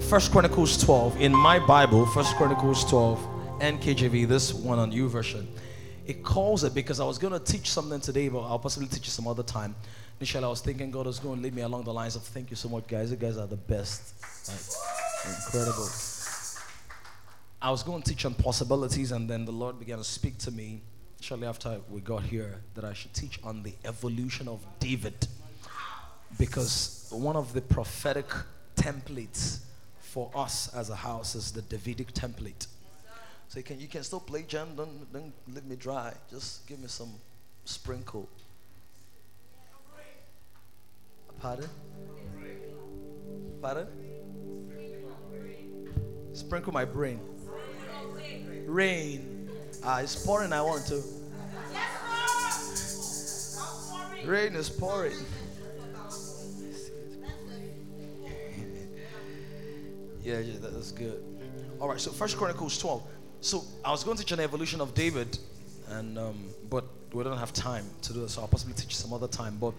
[0.00, 2.06] First Chronicles 12 in my Bible.
[2.06, 3.18] First Chronicles 12
[3.58, 4.26] NKJV.
[4.26, 5.44] This one on YouVersion.
[6.06, 9.04] It calls it because I was going to teach something today, but I'll possibly teach
[9.04, 9.76] you some other time.
[10.20, 12.48] Initially, I was thinking God was going to lead me along the lines of "Thank
[12.48, 13.10] you so much, guys.
[13.10, 14.14] You guys are the best.
[14.48, 15.86] Like, incredible."
[17.60, 20.50] I was going to teach on possibilities, and then the Lord began to speak to
[20.50, 20.80] me
[21.20, 25.26] shortly after we got here that I should teach on the evolution of David.
[26.38, 28.26] Because one of the prophetic
[28.76, 29.60] templates
[30.00, 32.66] for us as a house is the Davidic template.
[33.48, 34.76] So you can you can still play, Jen.
[34.76, 36.14] Don't don't leave me dry.
[36.30, 37.12] Just give me some
[37.64, 38.28] sprinkle.
[41.40, 41.68] Pardon?
[43.60, 43.86] Pardon?
[46.32, 47.20] Sprinkle my brain.
[48.66, 49.39] Rain.
[49.82, 50.52] Ah, it's pouring.
[50.52, 51.02] I want to.
[54.24, 55.16] Rain is pouring.
[60.22, 61.22] Yeah, yeah, that's good.
[61.80, 63.02] All right, so First Chronicles 12.
[63.40, 65.38] So I was going to teach an evolution of David,
[65.88, 66.84] and um, but
[67.14, 69.56] we don't have time to do this, so I'll possibly teach some other time.
[69.58, 69.70] But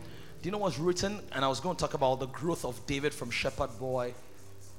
[0.41, 1.19] do you know what's written?
[1.34, 4.15] And I was going to talk about the growth of David from shepherd boy.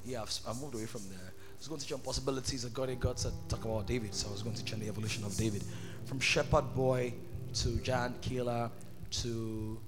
[0.05, 1.32] Yeah, I've, I moved away from there.
[1.63, 4.27] Was going to teach on possibilities that God and God said talk about David, so
[4.29, 5.63] I was going to teach on the evolution of David,
[6.07, 7.15] from shepherd boy
[7.55, 8.69] to giant killer
[9.23, 9.79] to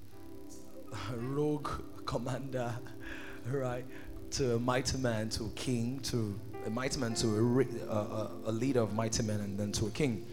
[1.17, 1.67] rogue
[2.05, 2.73] commander,
[3.47, 3.83] right?
[4.31, 8.51] To a mighty man, to a king, to a mighty man, to a, uh, a
[8.53, 10.25] leader of mighty men, and then to a king.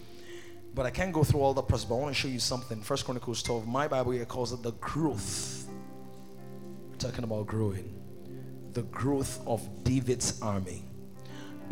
[0.76, 2.80] But I can't go through all the process, but I want to show you something.
[2.82, 5.66] First Chronicles 12, my Bible here calls it the growth.
[6.88, 7.92] We're talking about growing.
[8.74, 10.84] The growth of David's army.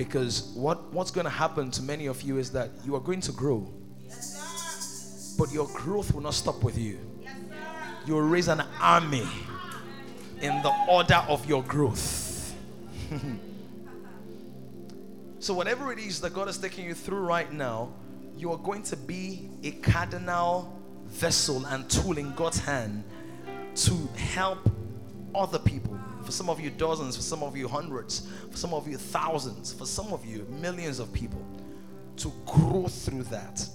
[0.00, 3.20] Because what, what's going to happen to many of you is that you are going
[3.20, 3.70] to grow.
[5.36, 6.98] But your growth will not stop with you.
[8.06, 9.28] You will raise an army
[10.40, 12.54] in the order of your growth.
[15.38, 17.92] so, whatever it is that God is taking you through right now,
[18.38, 23.04] you are going to be a cardinal vessel and tool in God's hand
[23.74, 24.66] to help
[25.34, 25.99] other people.
[26.24, 29.72] For some of you, dozens, for some of you, hundreds, for some of you, thousands,
[29.72, 31.44] for some of you, millions of people
[32.16, 33.66] to grow through that.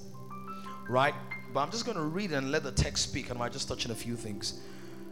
[0.88, 1.14] Right?
[1.54, 3.68] But I'm just going to read and let the text speak, and I might just
[3.68, 4.60] touch on a few things.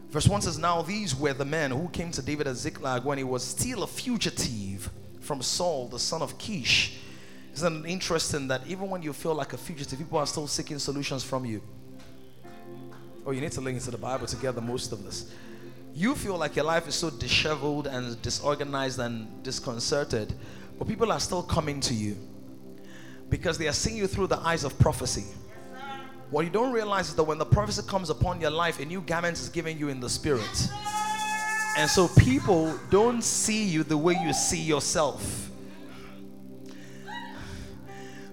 [0.09, 3.17] Verse 1 says, Now these were the men who came to David at Ziklag when
[3.17, 4.89] he was still a fugitive
[5.21, 6.99] from Saul, the son of Kish.
[7.55, 10.79] Isn't it interesting that even when you feel like a fugitive, people are still seeking
[10.79, 11.61] solutions from you?
[13.25, 15.31] Oh, you need to link into the Bible together, most of this.
[15.93, 20.33] You feel like your life is so disheveled and disorganized and disconcerted,
[20.79, 22.17] but people are still coming to you
[23.29, 25.25] because they are seeing you through the eyes of prophecy.
[26.31, 29.01] What you don't realize is that when the prophecy comes upon your life, a new
[29.01, 30.69] garment is given you in the spirit.
[31.77, 35.51] And so people don't see you the way you see yourself.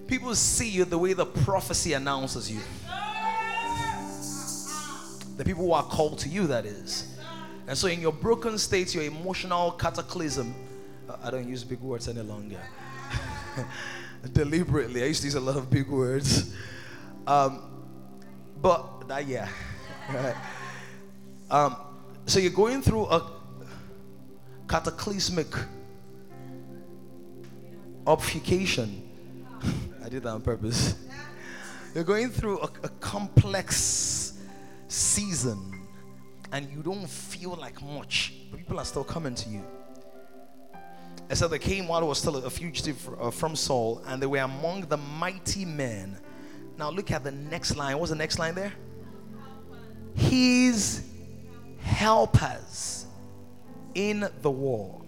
[0.06, 2.60] People see you the way the prophecy announces you.
[5.36, 7.19] The people who are called to you, that is.
[7.70, 10.52] And so, in your broken state, your emotional cataclysm,
[11.22, 12.60] I don't use big words any longer.
[14.32, 16.52] Deliberately, I used to use a lot of big words.
[17.28, 17.62] Um,
[18.60, 19.48] but that, yeah.
[21.48, 21.76] Um,
[22.26, 23.28] so you're going through a
[24.68, 25.48] cataclysmic
[28.06, 29.08] obfuscation.
[30.04, 30.94] I did that on purpose.
[31.92, 34.38] You're going through a, a complex
[34.86, 35.79] season
[36.52, 39.64] and you don't feel like much, but people are still coming to you.
[41.28, 44.26] It said they came while he was still a fugitive uh, from Saul, and they
[44.26, 46.18] were among the mighty men.
[46.76, 47.98] Now look at the next line.
[47.98, 48.72] What's the next line there?
[50.14, 51.04] His
[51.78, 53.06] helpers
[53.94, 55.00] in the war.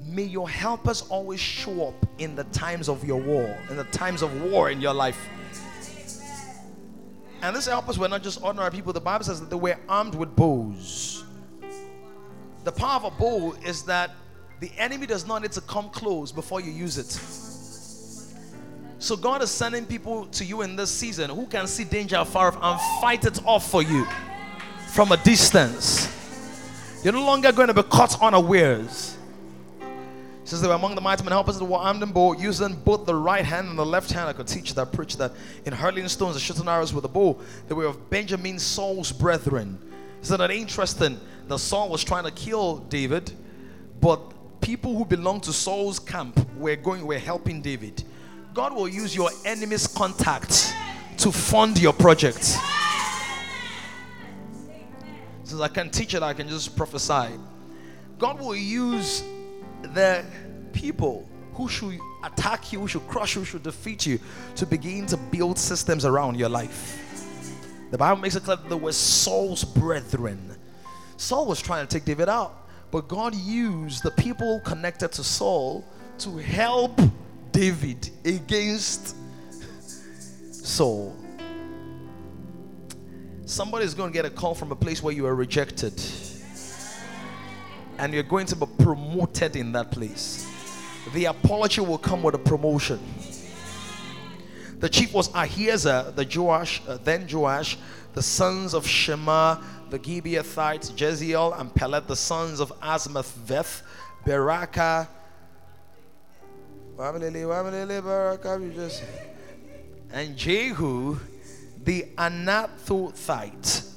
[0.00, 4.22] May your helpers always show up in the times of your war, in the times
[4.22, 5.28] of war in your life.
[7.42, 8.92] And these helpers were not just ordinary people.
[8.92, 11.24] The Bible says that they were armed with bows.
[12.64, 14.10] The power of a bow is that
[14.60, 17.06] the enemy does not need to come close before you use it.
[19.00, 22.48] So God is sending people to you in this season who can see danger afar
[22.48, 24.04] off and fight it off for you
[24.88, 26.08] from a distance.
[27.04, 29.17] You're no longer going to be caught unawares.
[30.48, 33.04] Says they were among the mighty men helpers that were armed and bow, using both
[33.04, 34.30] the right hand and the left hand.
[34.30, 35.32] I could teach that, preach that.
[35.66, 37.38] In hurling stones and shooting arrows with a bow,
[37.68, 39.78] they were of Benjamin Saul's brethren.
[40.22, 41.20] Isn't that interesting?
[41.48, 43.30] The Saul was trying to kill David,
[44.00, 44.22] but
[44.62, 48.02] people who belonged to Saul's camp were going, were helping David.
[48.54, 50.72] God will use your enemy's contacts
[51.18, 52.56] to fund your project.
[55.44, 57.34] Since I can teach it, I can just prophesy.
[58.18, 59.22] God will use
[59.82, 60.24] the
[60.72, 64.18] people who should attack you, who should crush you, who should defeat you,
[64.56, 67.04] to begin to build systems around your life.
[67.90, 70.56] The Bible makes it clear that there were Saul's brethren.
[71.16, 75.84] Saul was trying to take David out, but God used the people connected to Saul
[76.18, 77.00] to help
[77.50, 79.16] David against
[80.52, 81.16] Saul.
[83.46, 86.00] Somebody is going to get a call from a place where you were rejected
[87.98, 90.46] and you're going to be promoted in that place.
[91.12, 93.00] The apology will come with a promotion.
[94.78, 97.76] The chief was Ahiezer, the Joash, uh, then Joash,
[98.14, 99.60] the sons of Shema,
[99.90, 103.82] the Gibeathites, Jeziel, and Pelet, the sons of Asmathveth,
[104.24, 105.08] Beraka.
[110.12, 111.18] And Jehu,
[111.82, 113.90] the Anathothite,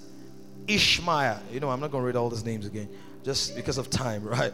[0.68, 1.42] Ishmael.
[1.52, 2.90] You know, I'm not going to read all these names again
[3.24, 4.54] just because of time, right?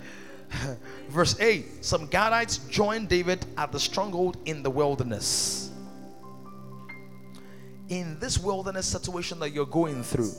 [1.10, 5.72] Verse 8 Some Gadites joined David at the stronghold in the wilderness.
[7.89, 10.34] In this wilderness situation that you're going through,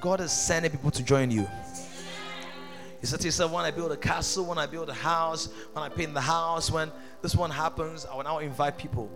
[0.00, 1.46] God is sending people to join you.
[3.00, 5.82] He said to yourself, when I build a castle, when I build a house, when
[5.82, 9.10] I paint the house, when this one happens, I will now invite people.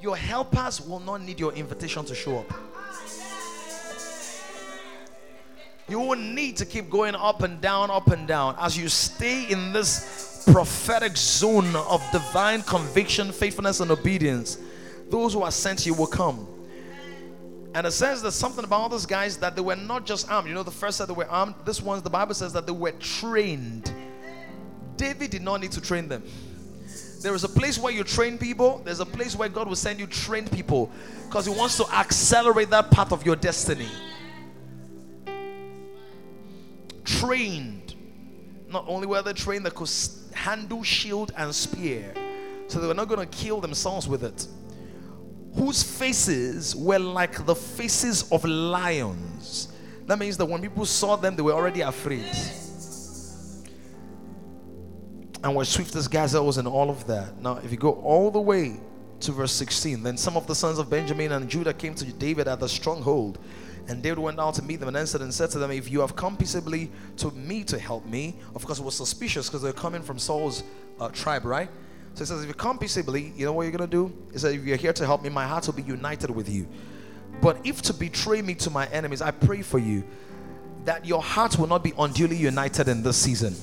[0.00, 2.52] Your helpers will not need your invitation to show up.
[5.88, 8.56] You won't need to keep going up and down, up and down.
[8.58, 14.58] As you stay in this prophetic zone of divine conviction, faithfulness, and obedience,
[15.08, 16.46] those who are sent you will come.
[17.74, 20.48] And it says there's something about all those guys that they were not just armed.
[20.48, 21.54] You know, the first said they were armed.
[21.64, 23.92] This one's the Bible says that they were trained.
[24.96, 26.22] David did not need to train them.
[27.22, 29.98] There is a place where you train people, there's a place where God will send
[29.98, 30.90] you trained people
[31.26, 33.88] because He wants to accelerate that part of your destiny.
[37.08, 37.94] Trained.
[38.68, 39.90] Not only were they trained, they could
[40.34, 42.12] handle shield and spear.
[42.68, 44.46] So they were not going to kill themselves with it.
[45.54, 49.72] Whose faces were like the faces of lions.
[50.06, 52.30] That means that when people saw them, they were already afraid.
[55.42, 57.40] And were swift as gazelles and all of that.
[57.40, 58.80] Now, if you go all the way
[59.20, 62.48] to verse 16, then some of the sons of Benjamin and Judah came to David
[62.48, 63.38] at the stronghold.
[63.88, 66.00] And David went out to meet them and answered and said to them, If you
[66.00, 69.72] have come peaceably to me to help me, of course, it was suspicious because they're
[69.72, 70.62] coming from Saul's
[71.00, 71.70] uh, tribe, right?
[72.12, 74.12] So he says, If you come peaceably, you know what you're going to do?
[74.30, 76.68] He said, If you're here to help me, my heart will be united with you.
[77.40, 80.04] But if to betray me to my enemies, I pray for you
[80.84, 83.54] that your heart will not be unduly united in this season.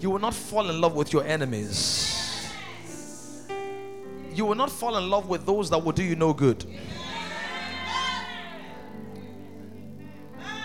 [0.00, 2.50] You will not fall in love with your enemies.
[4.34, 6.64] You will not fall in love with those that will do you no good.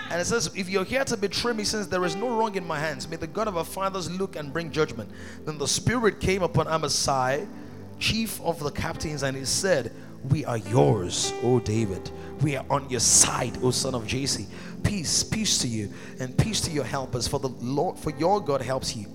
[0.09, 2.65] And it says, If you're here to betray me, since there is no wrong in
[2.65, 5.09] my hands, may the God of our fathers look and bring judgment.
[5.45, 7.47] Then the Spirit came upon Amasai,
[7.99, 9.91] chief of the captains, and he said,
[10.29, 12.09] We are yours, O David.
[12.41, 14.47] We are on your side, O son of Jesse.
[14.83, 18.61] Peace, peace to you, and peace to your helpers, for the Lord, for your God
[18.61, 19.07] helps you.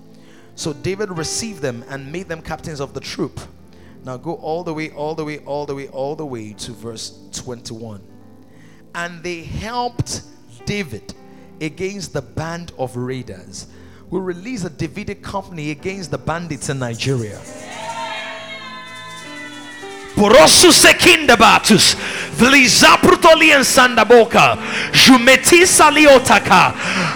[0.55, 3.41] So David received them and made them captains of the troop.
[4.05, 6.71] Now go all the way, all the way, all the way, all the way to
[6.71, 8.01] verse 21
[8.95, 10.21] and they helped
[10.65, 11.13] David
[11.61, 13.67] against the band of raiders.
[14.09, 17.39] We released a Davidic company against the bandits in Nigeria.
[20.15, 21.95] Porosu sekinda batus,
[22.39, 24.57] vlizaprutolian sandaboka,
[24.91, 26.73] jumeti saliotaka.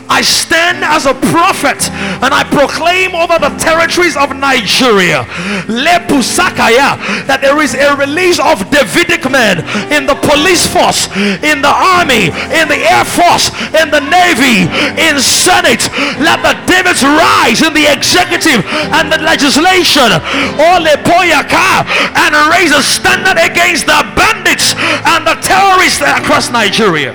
[0.10, 1.80] I stand as a prophet
[2.20, 5.24] and I proclaim over the territories of Nigeria,
[5.70, 6.98] lepusakaya,
[7.30, 9.64] that there is a release of Davidic men
[9.94, 11.08] in the police force,
[11.46, 14.68] in the army, in the air force, in the navy,
[14.98, 15.88] in senate.
[16.20, 20.10] Let the Davids rise in the executive and the legislation.
[20.58, 21.86] Ole poyaka
[22.18, 24.74] and raise a standard against the bandits
[25.06, 27.14] and the terrorists across Nigeria.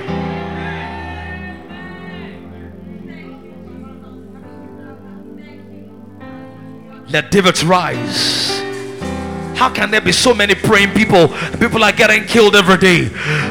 [7.11, 8.64] Let Davids rise.
[9.55, 11.29] How can there be so many praying people?
[11.59, 13.05] People are getting killed every day.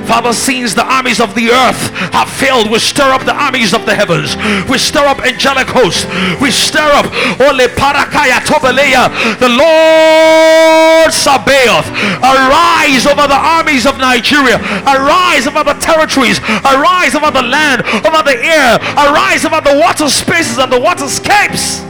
[0.04, 3.86] Father, since the armies of the earth have failed, we stir up the armies of
[3.86, 4.36] the heavens.
[4.68, 6.04] We stir up angelic hosts.
[6.40, 7.06] We stir up
[7.40, 9.08] Ole Parakaya Tobeleya,
[9.40, 11.88] the Lord Sabaoth.
[12.20, 14.60] Arise over the armies of Nigeria.
[14.84, 16.38] Arise over the territories.
[16.68, 18.76] Arise over the land, over the air.
[19.08, 21.82] Arise over the water spaces and the waterscapes.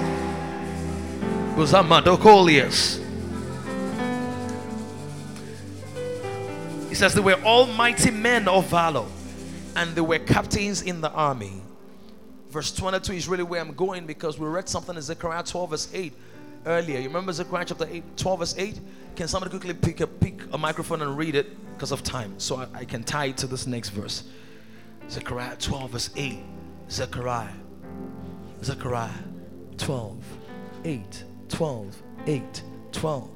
[1.56, 3.03] Uzamadokolias.
[6.94, 9.04] He says they were almighty men of valor
[9.74, 11.60] and they were captains in the army.
[12.50, 15.88] Verse 22 is really where I'm going because we read something in Zechariah 12, verse
[15.92, 16.12] 8
[16.66, 17.00] earlier.
[17.00, 18.80] You remember Zechariah chapter 8, 12, verse 8?
[19.16, 22.58] Can somebody quickly pick a, pick a microphone and read it because of time so
[22.58, 24.22] I, I can tie it to this next verse?
[25.10, 26.38] Zechariah 12, verse 8.
[26.92, 27.48] Zechariah.
[28.62, 29.10] Zechariah
[29.78, 30.24] 12,
[30.84, 32.62] 8, 12, 8,
[32.92, 33.33] 12.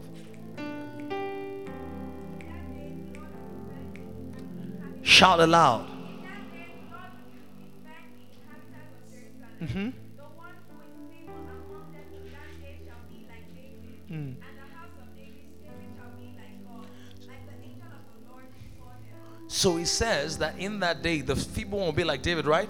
[5.09, 5.89] Shout aloud.
[9.63, 9.89] Mm-hmm.
[19.47, 22.69] So he says that in that day, the people will be like David, right?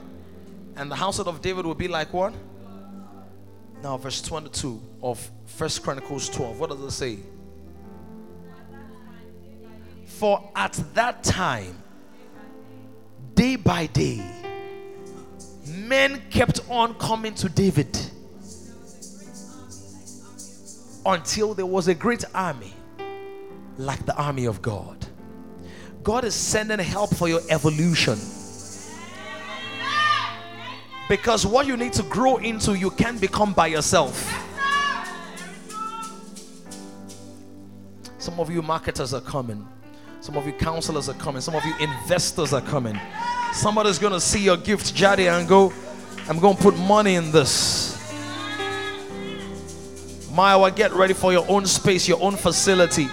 [0.76, 2.34] And the household of David will be like what?
[3.82, 6.60] Now, verse 22 of First Chronicles 12.
[6.60, 7.18] What does it say?
[10.04, 11.82] For at that time,
[13.38, 14.20] day by day,
[15.68, 17.96] men kept on coming to David
[21.06, 22.74] until there was a great army
[23.76, 25.06] like the army of God.
[26.02, 28.18] God is sending help for your evolution.
[31.08, 34.16] Because what you need to grow into, you can't become by yourself.
[38.18, 39.64] Some of you marketers are coming.
[40.20, 41.40] Some of you counselors are coming.
[41.40, 42.98] Some of you investors are coming.
[43.52, 45.72] Somebody's going to see your gift, Jadi, and go,
[46.28, 47.96] I'm going to put money in this.
[50.32, 53.06] Maya, get ready for your own space, your own facility,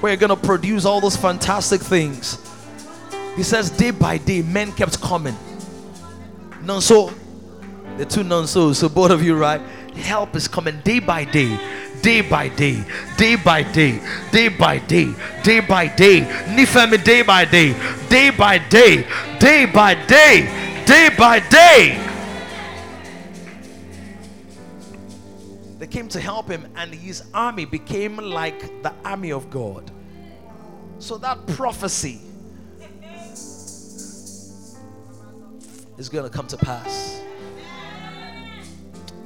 [0.00, 2.38] where you're going to produce all those fantastic things.
[3.36, 5.36] He says, day by day, men kept coming.
[6.62, 7.12] Nonso,
[7.98, 9.60] the two Nonso, so both of you, right?
[9.96, 11.58] help is coming day by day
[12.06, 12.84] day by day,
[13.16, 14.00] day by day,
[14.30, 15.12] day by day,
[15.42, 16.20] day by day.
[16.54, 17.74] Nifemi day by day,
[18.08, 19.04] day by day,
[19.40, 22.00] day by day, day by day.
[25.80, 29.90] They came to help him, and his army became like the army of God.
[31.00, 32.20] So that prophecy
[35.98, 37.20] is going to come to pass.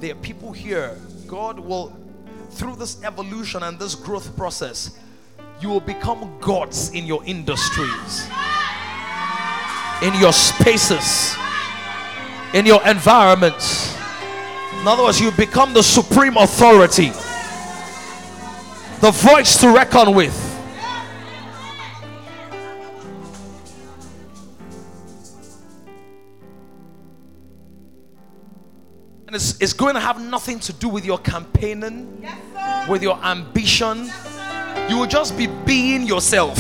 [0.01, 0.97] There are people here,
[1.27, 1.95] God will,
[2.53, 4.99] through this evolution and this growth process,
[5.61, 8.27] you will become gods in your industries,
[10.03, 11.37] in your spaces,
[12.55, 13.95] in your environments.
[14.81, 17.11] In other words, you become the supreme authority,
[19.03, 20.50] the voice to reckon with.
[29.31, 32.21] And it's, it's going to have nothing to do with your campaigning,
[32.89, 34.11] with your ambition.
[34.89, 36.59] You will just be being yourself.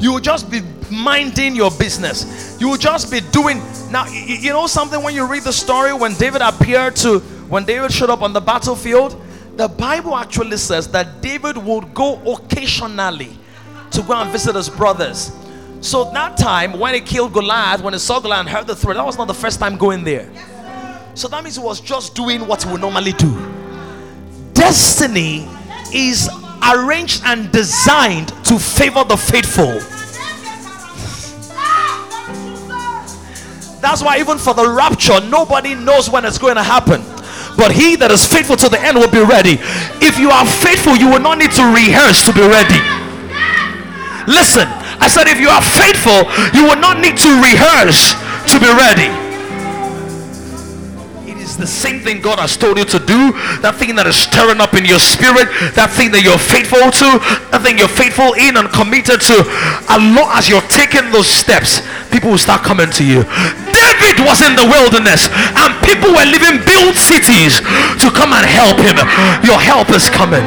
[0.00, 2.56] You will just be minding your business.
[2.58, 3.58] You will just be doing.
[3.90, 7.18] Now, y- y- you know something when you read the story when David appeared to,
[7.50, 9.22] when David showed up on the battlefield,
[9.58, 13.36] the Bible actually says that David would go occasionally
[13.90, 15.32] to go and visit his brothers.
[15.82, 18.96] So that time when he killed Goliath, when he saw Goliath and heard the threat,
[18.96, 20.30] that was not the first time going there.
[21.18, 23.34] So that means he was just doing what he would normally do.
[24.52, 25.48] Destiny
[25.92, 26.30] is
[26.62, 29.82] arranged and designed to favor the faithful.
[33.82, 37.02] That's why, even for the rapture, nobody knows when it's going to happen.
[37.56, 39.58] But he that is faithful to the end will be ready.
[39.98, 42.78] If you are faithful, you will not need to rehearse to be ready.
[44.30, 44.70] Listen,
[45.02, 48.14] I said, if you are faithful, you will not need to rehearse
[48.54, 49.27] to be ready.
[51.48, 53.32] Is the same thing God has told you to do.
[53.64, 57.08] That thing that is stirring up in your spirit, that thing that you're faithful to,
[57.48, 59.36] that thing you're faithful in and committed to.
[59.88, 61.80] As long as you're taking those steps,
[62.12, 63.24] people will start coming to you.
[63.72, 67.64] David was in the wilderness and people were living built cities
[68.04, 69.00] to come and help him.
[69.40, 70.44] Your help is coming.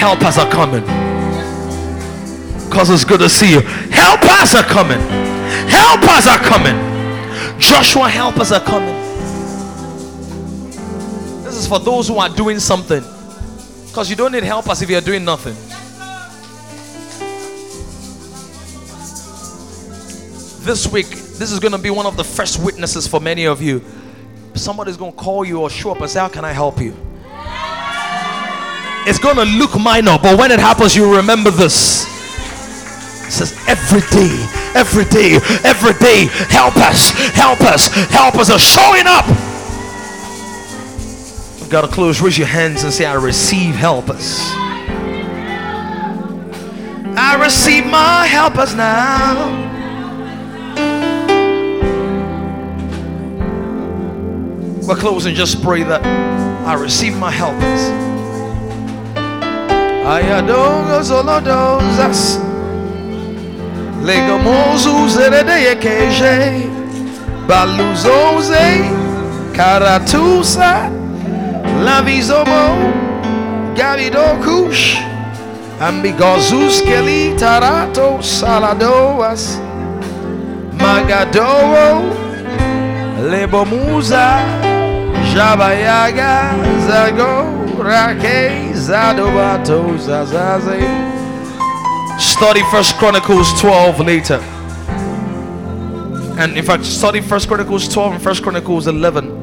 [0.00, 0.80] Helpers are coming.
[2.72, 3.60] Because it's good to see you.
[3.92, 5.04] Helpers are coming.
[5.68, 6.80] Helpers are coming.
[7.60, 9.05] Joshua, helpers are coming.
[11.56, 13.02] Is for those who are doing something.
[13.86, 15.54] Because you don't need help helpers if you're doing nothing.
[20.62, 23.62] This week, this is going to be one of the first witnesses for many of
[23.62, 23.82] you.
[24.54, 26.94] Somebody's going to call you or show up and say, How can I help you?
[29.08, 32.04] It's going to look minor, but when it happens, you remember this.
[33.26, 38.58] It says every day, every day, every day, help us, help us, help us are
[38.58, 39.55] showing up.
[41.66, 44.38] You've got to close, raise your hands and say, I receive helpers.
[47.18, 49.50] I receive my helpers now.
[54.86, 56.06] We're closing, just pray that
[56.64, 57.90] I receive my helpers.
[60.06, 62.38] Ayadongos olodozas.
[64.04, 66.70] Legamozu zerede yekeje.
[67.48, 68.86] Baluzoze.
[69.52, 71.05] Karatusa.
[71.84, 72.92] Lavizomo.
[73.76, 74.96] Gavidokush.
[75.80, 79.58] Ambigozus keli tarato saladoas.
[80.72, 82.02] Magadoro.
[83.30, 84.40] Lebomuza.
[85.34, 86.54] Jabayaga.
[86.86, 87.44] Zago.
[87.82, 88.72] Rake.
[88.74, 89.98] Zadobato.
[89.98, 90.80] Zazaze.
[92.18, 94.40] Study First Chronicles 12 later.
[96.38, 99.35] And in fact, study First Chronicles 12 and First Chronicles 11.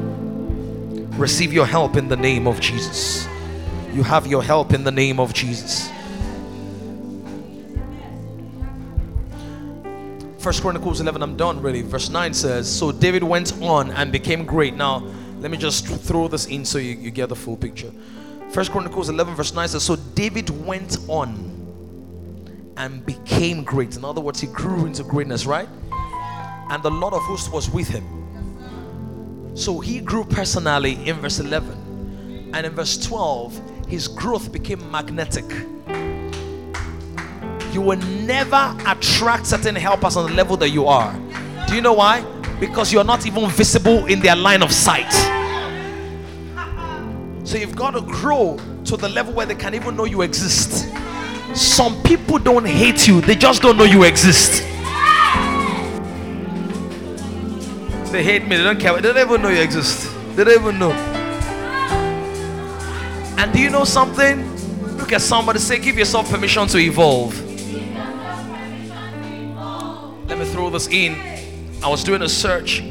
[1.16, 3.28] Receive your help in the name of Jesus.
[3.92, 5.88] You have your help in the name of Jesus.
[10.38, 11.82] First Chronicles 11, I'm done really.
[11.82, 14.74] Verse 9 says, So David went on and became great.
[14.74, 15.08] Now,
[15.38, 17.92] let me just throw this in so you, you get the full picture.
[18.50, 23.96] First Chronicles 11, verse 9 says, So David went on and became great.
[23.96, 25.68] In other words, he grew into greatness, right?
[26.70, 28.23] And the Lord of hosts was with him.
[29.54, 32.50] So he grew personally in verse 11.
[32.52, 35.44] And in verse 12, his growth became magnetic.
[37.72, 41.12] You will never attract certain helpers on the level that you are.
[41.68, 42.22] Do you know why?
[42.58, 45.12] Because you're not even visible in their line of sight.
[47.44, 50.88] So you've got to grow to the level where they can even know you exist.
[51.54, 54.62] Some people don't hate you, they just don't know you exist.
[58.14, 60.08] They hate me, they don't care, they don't even know you exist.
[60.36, 60.92] They don't even know.
[63.36, 64.48] And do you know something?
[64.96, 67.36] Look at somebody say, give yourself permission to evolve.
[70.28, 71.16] Let me throw this in.
[71.82, 72.82] I was doing a search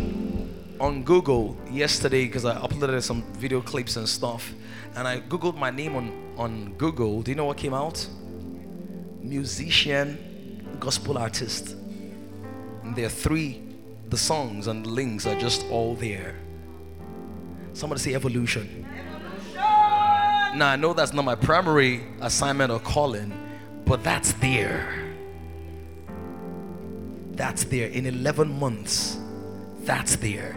[0.77, 4.53] on Google yesterday because I uploaded some video clips and stuff,
[4.93, 7.21] and I googled my name on on Google.
[7.21, 8.05] Do you know what came out?
[9.21, 10.17] Musician,
[10.81, 11.77] gospel artist.
[12.83, 13.72] And there are three.
[14.09, 16.35] The songs and the links are just all there.
[17.73, 18.87] Somebody say evolution.
[19.55, 23.33] Now I know that's not my primary assignment or calling,
[23.85, 24.93] but that's there.
[27.31, 29.17] That's there in 11 months.
[29.79, 30.53] That's there.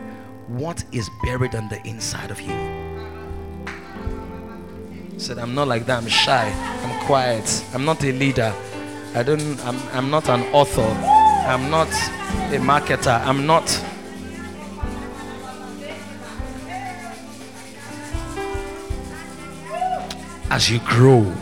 [0.48, 2.54] What is buried on the inside of you?
[5.18, 6.02] Said, I'm not like that.
[6.02, 6.52] I'm shy.
[6.84, 7.64] I'm quiet.
[7.72, 8.54] I'm not a leader.
[9.14, 9.58] I don't.
[9.64, 9.78] I'm.
[9.94, 11.15] I'm not an author.
[11.46, 13.24] I'm not a marketer.
[13.24, 13.64] I'm not.
[20.50, 21.32] As you grow,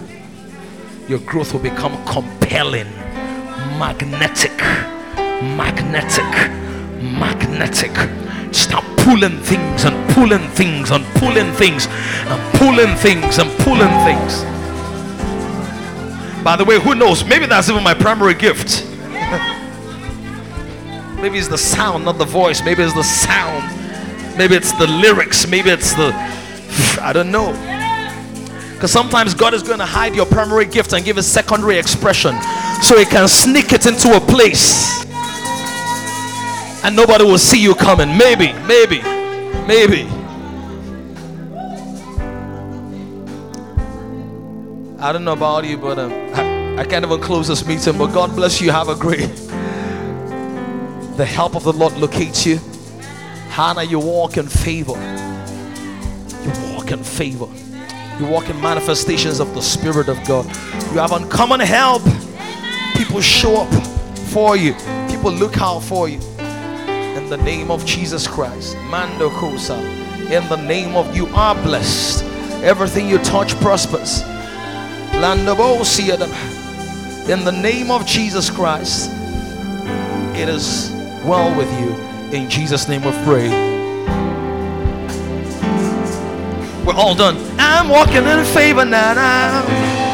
[1.08, 2.90] your growth will become compelling,
[3.78, 4.54] magnetic,
[5.56, 6.22] magnetic,
[7.00, 7.92] magnetic.
[8.54, 14.44] Start pulling things and pulling things and pulling things and pulling things and pulling things.
[16.44, 17.24] By the way, who knows?
[17.24, 18.93] Maybe that's even my primary gift.
[21.24, 22.62] Maybe it's the sound, not the voice.
[22.62, 23.64] Maybe it's the sound.
[24.36, 25.48] Maybe it's the lyrics.
[25.48, 26.12] Maybe it's the.
[27.00, 27.52] I don't know.
[28.74, 32.34] Because sometimes God is going to hide your primary gift and give a secondary expression
[32.82, 35.02] so He can sneak it into a place
[36.84, 38.18] and nobody will see you coming.
[38.18, 39.00] Maybe, maybe,
[39.66, 40.06] maybe.
[45.00, 47.96] I don't know about you, but um, I, I can't even close this meeting.
[47.96, 48.70] But God bless you.
[48.70, 49.43] Have a great.
[51.16, 52.58] The help of the Lord locates you.
[53.50, 54.96] Hannah, you walk in favor.
[56.42, 57.46] You walk in favor.
[58.18, 60.46] You walk in manifestations of the Spirit of God.
[60.92, 62.02] You have uncommon help.
[62.96, 63.72] People show up
[64.28, 64.74] for you.
[65.08, 66.18] People look out for you.
[66.38, 68.76] In the name of Jesus Christ.
[68.90, 69.78] Mando Kosa.
[70.30, 72.24] In the name of you are blessed.
[72.64, 74.22] Everything you touch prospers.
[75.12, 75.44] In
[77.44, 79.10] the name of Jesus Christ.
[80.34, 80.90] It is
[81.24, 81.90] well with you.
[82.36, 83.48] In Jesus' name we pray.
[86.84, 87.36] We're all done.
[87.58, 89.14] I'm walking in favor now.
[89.14, 90.13] now.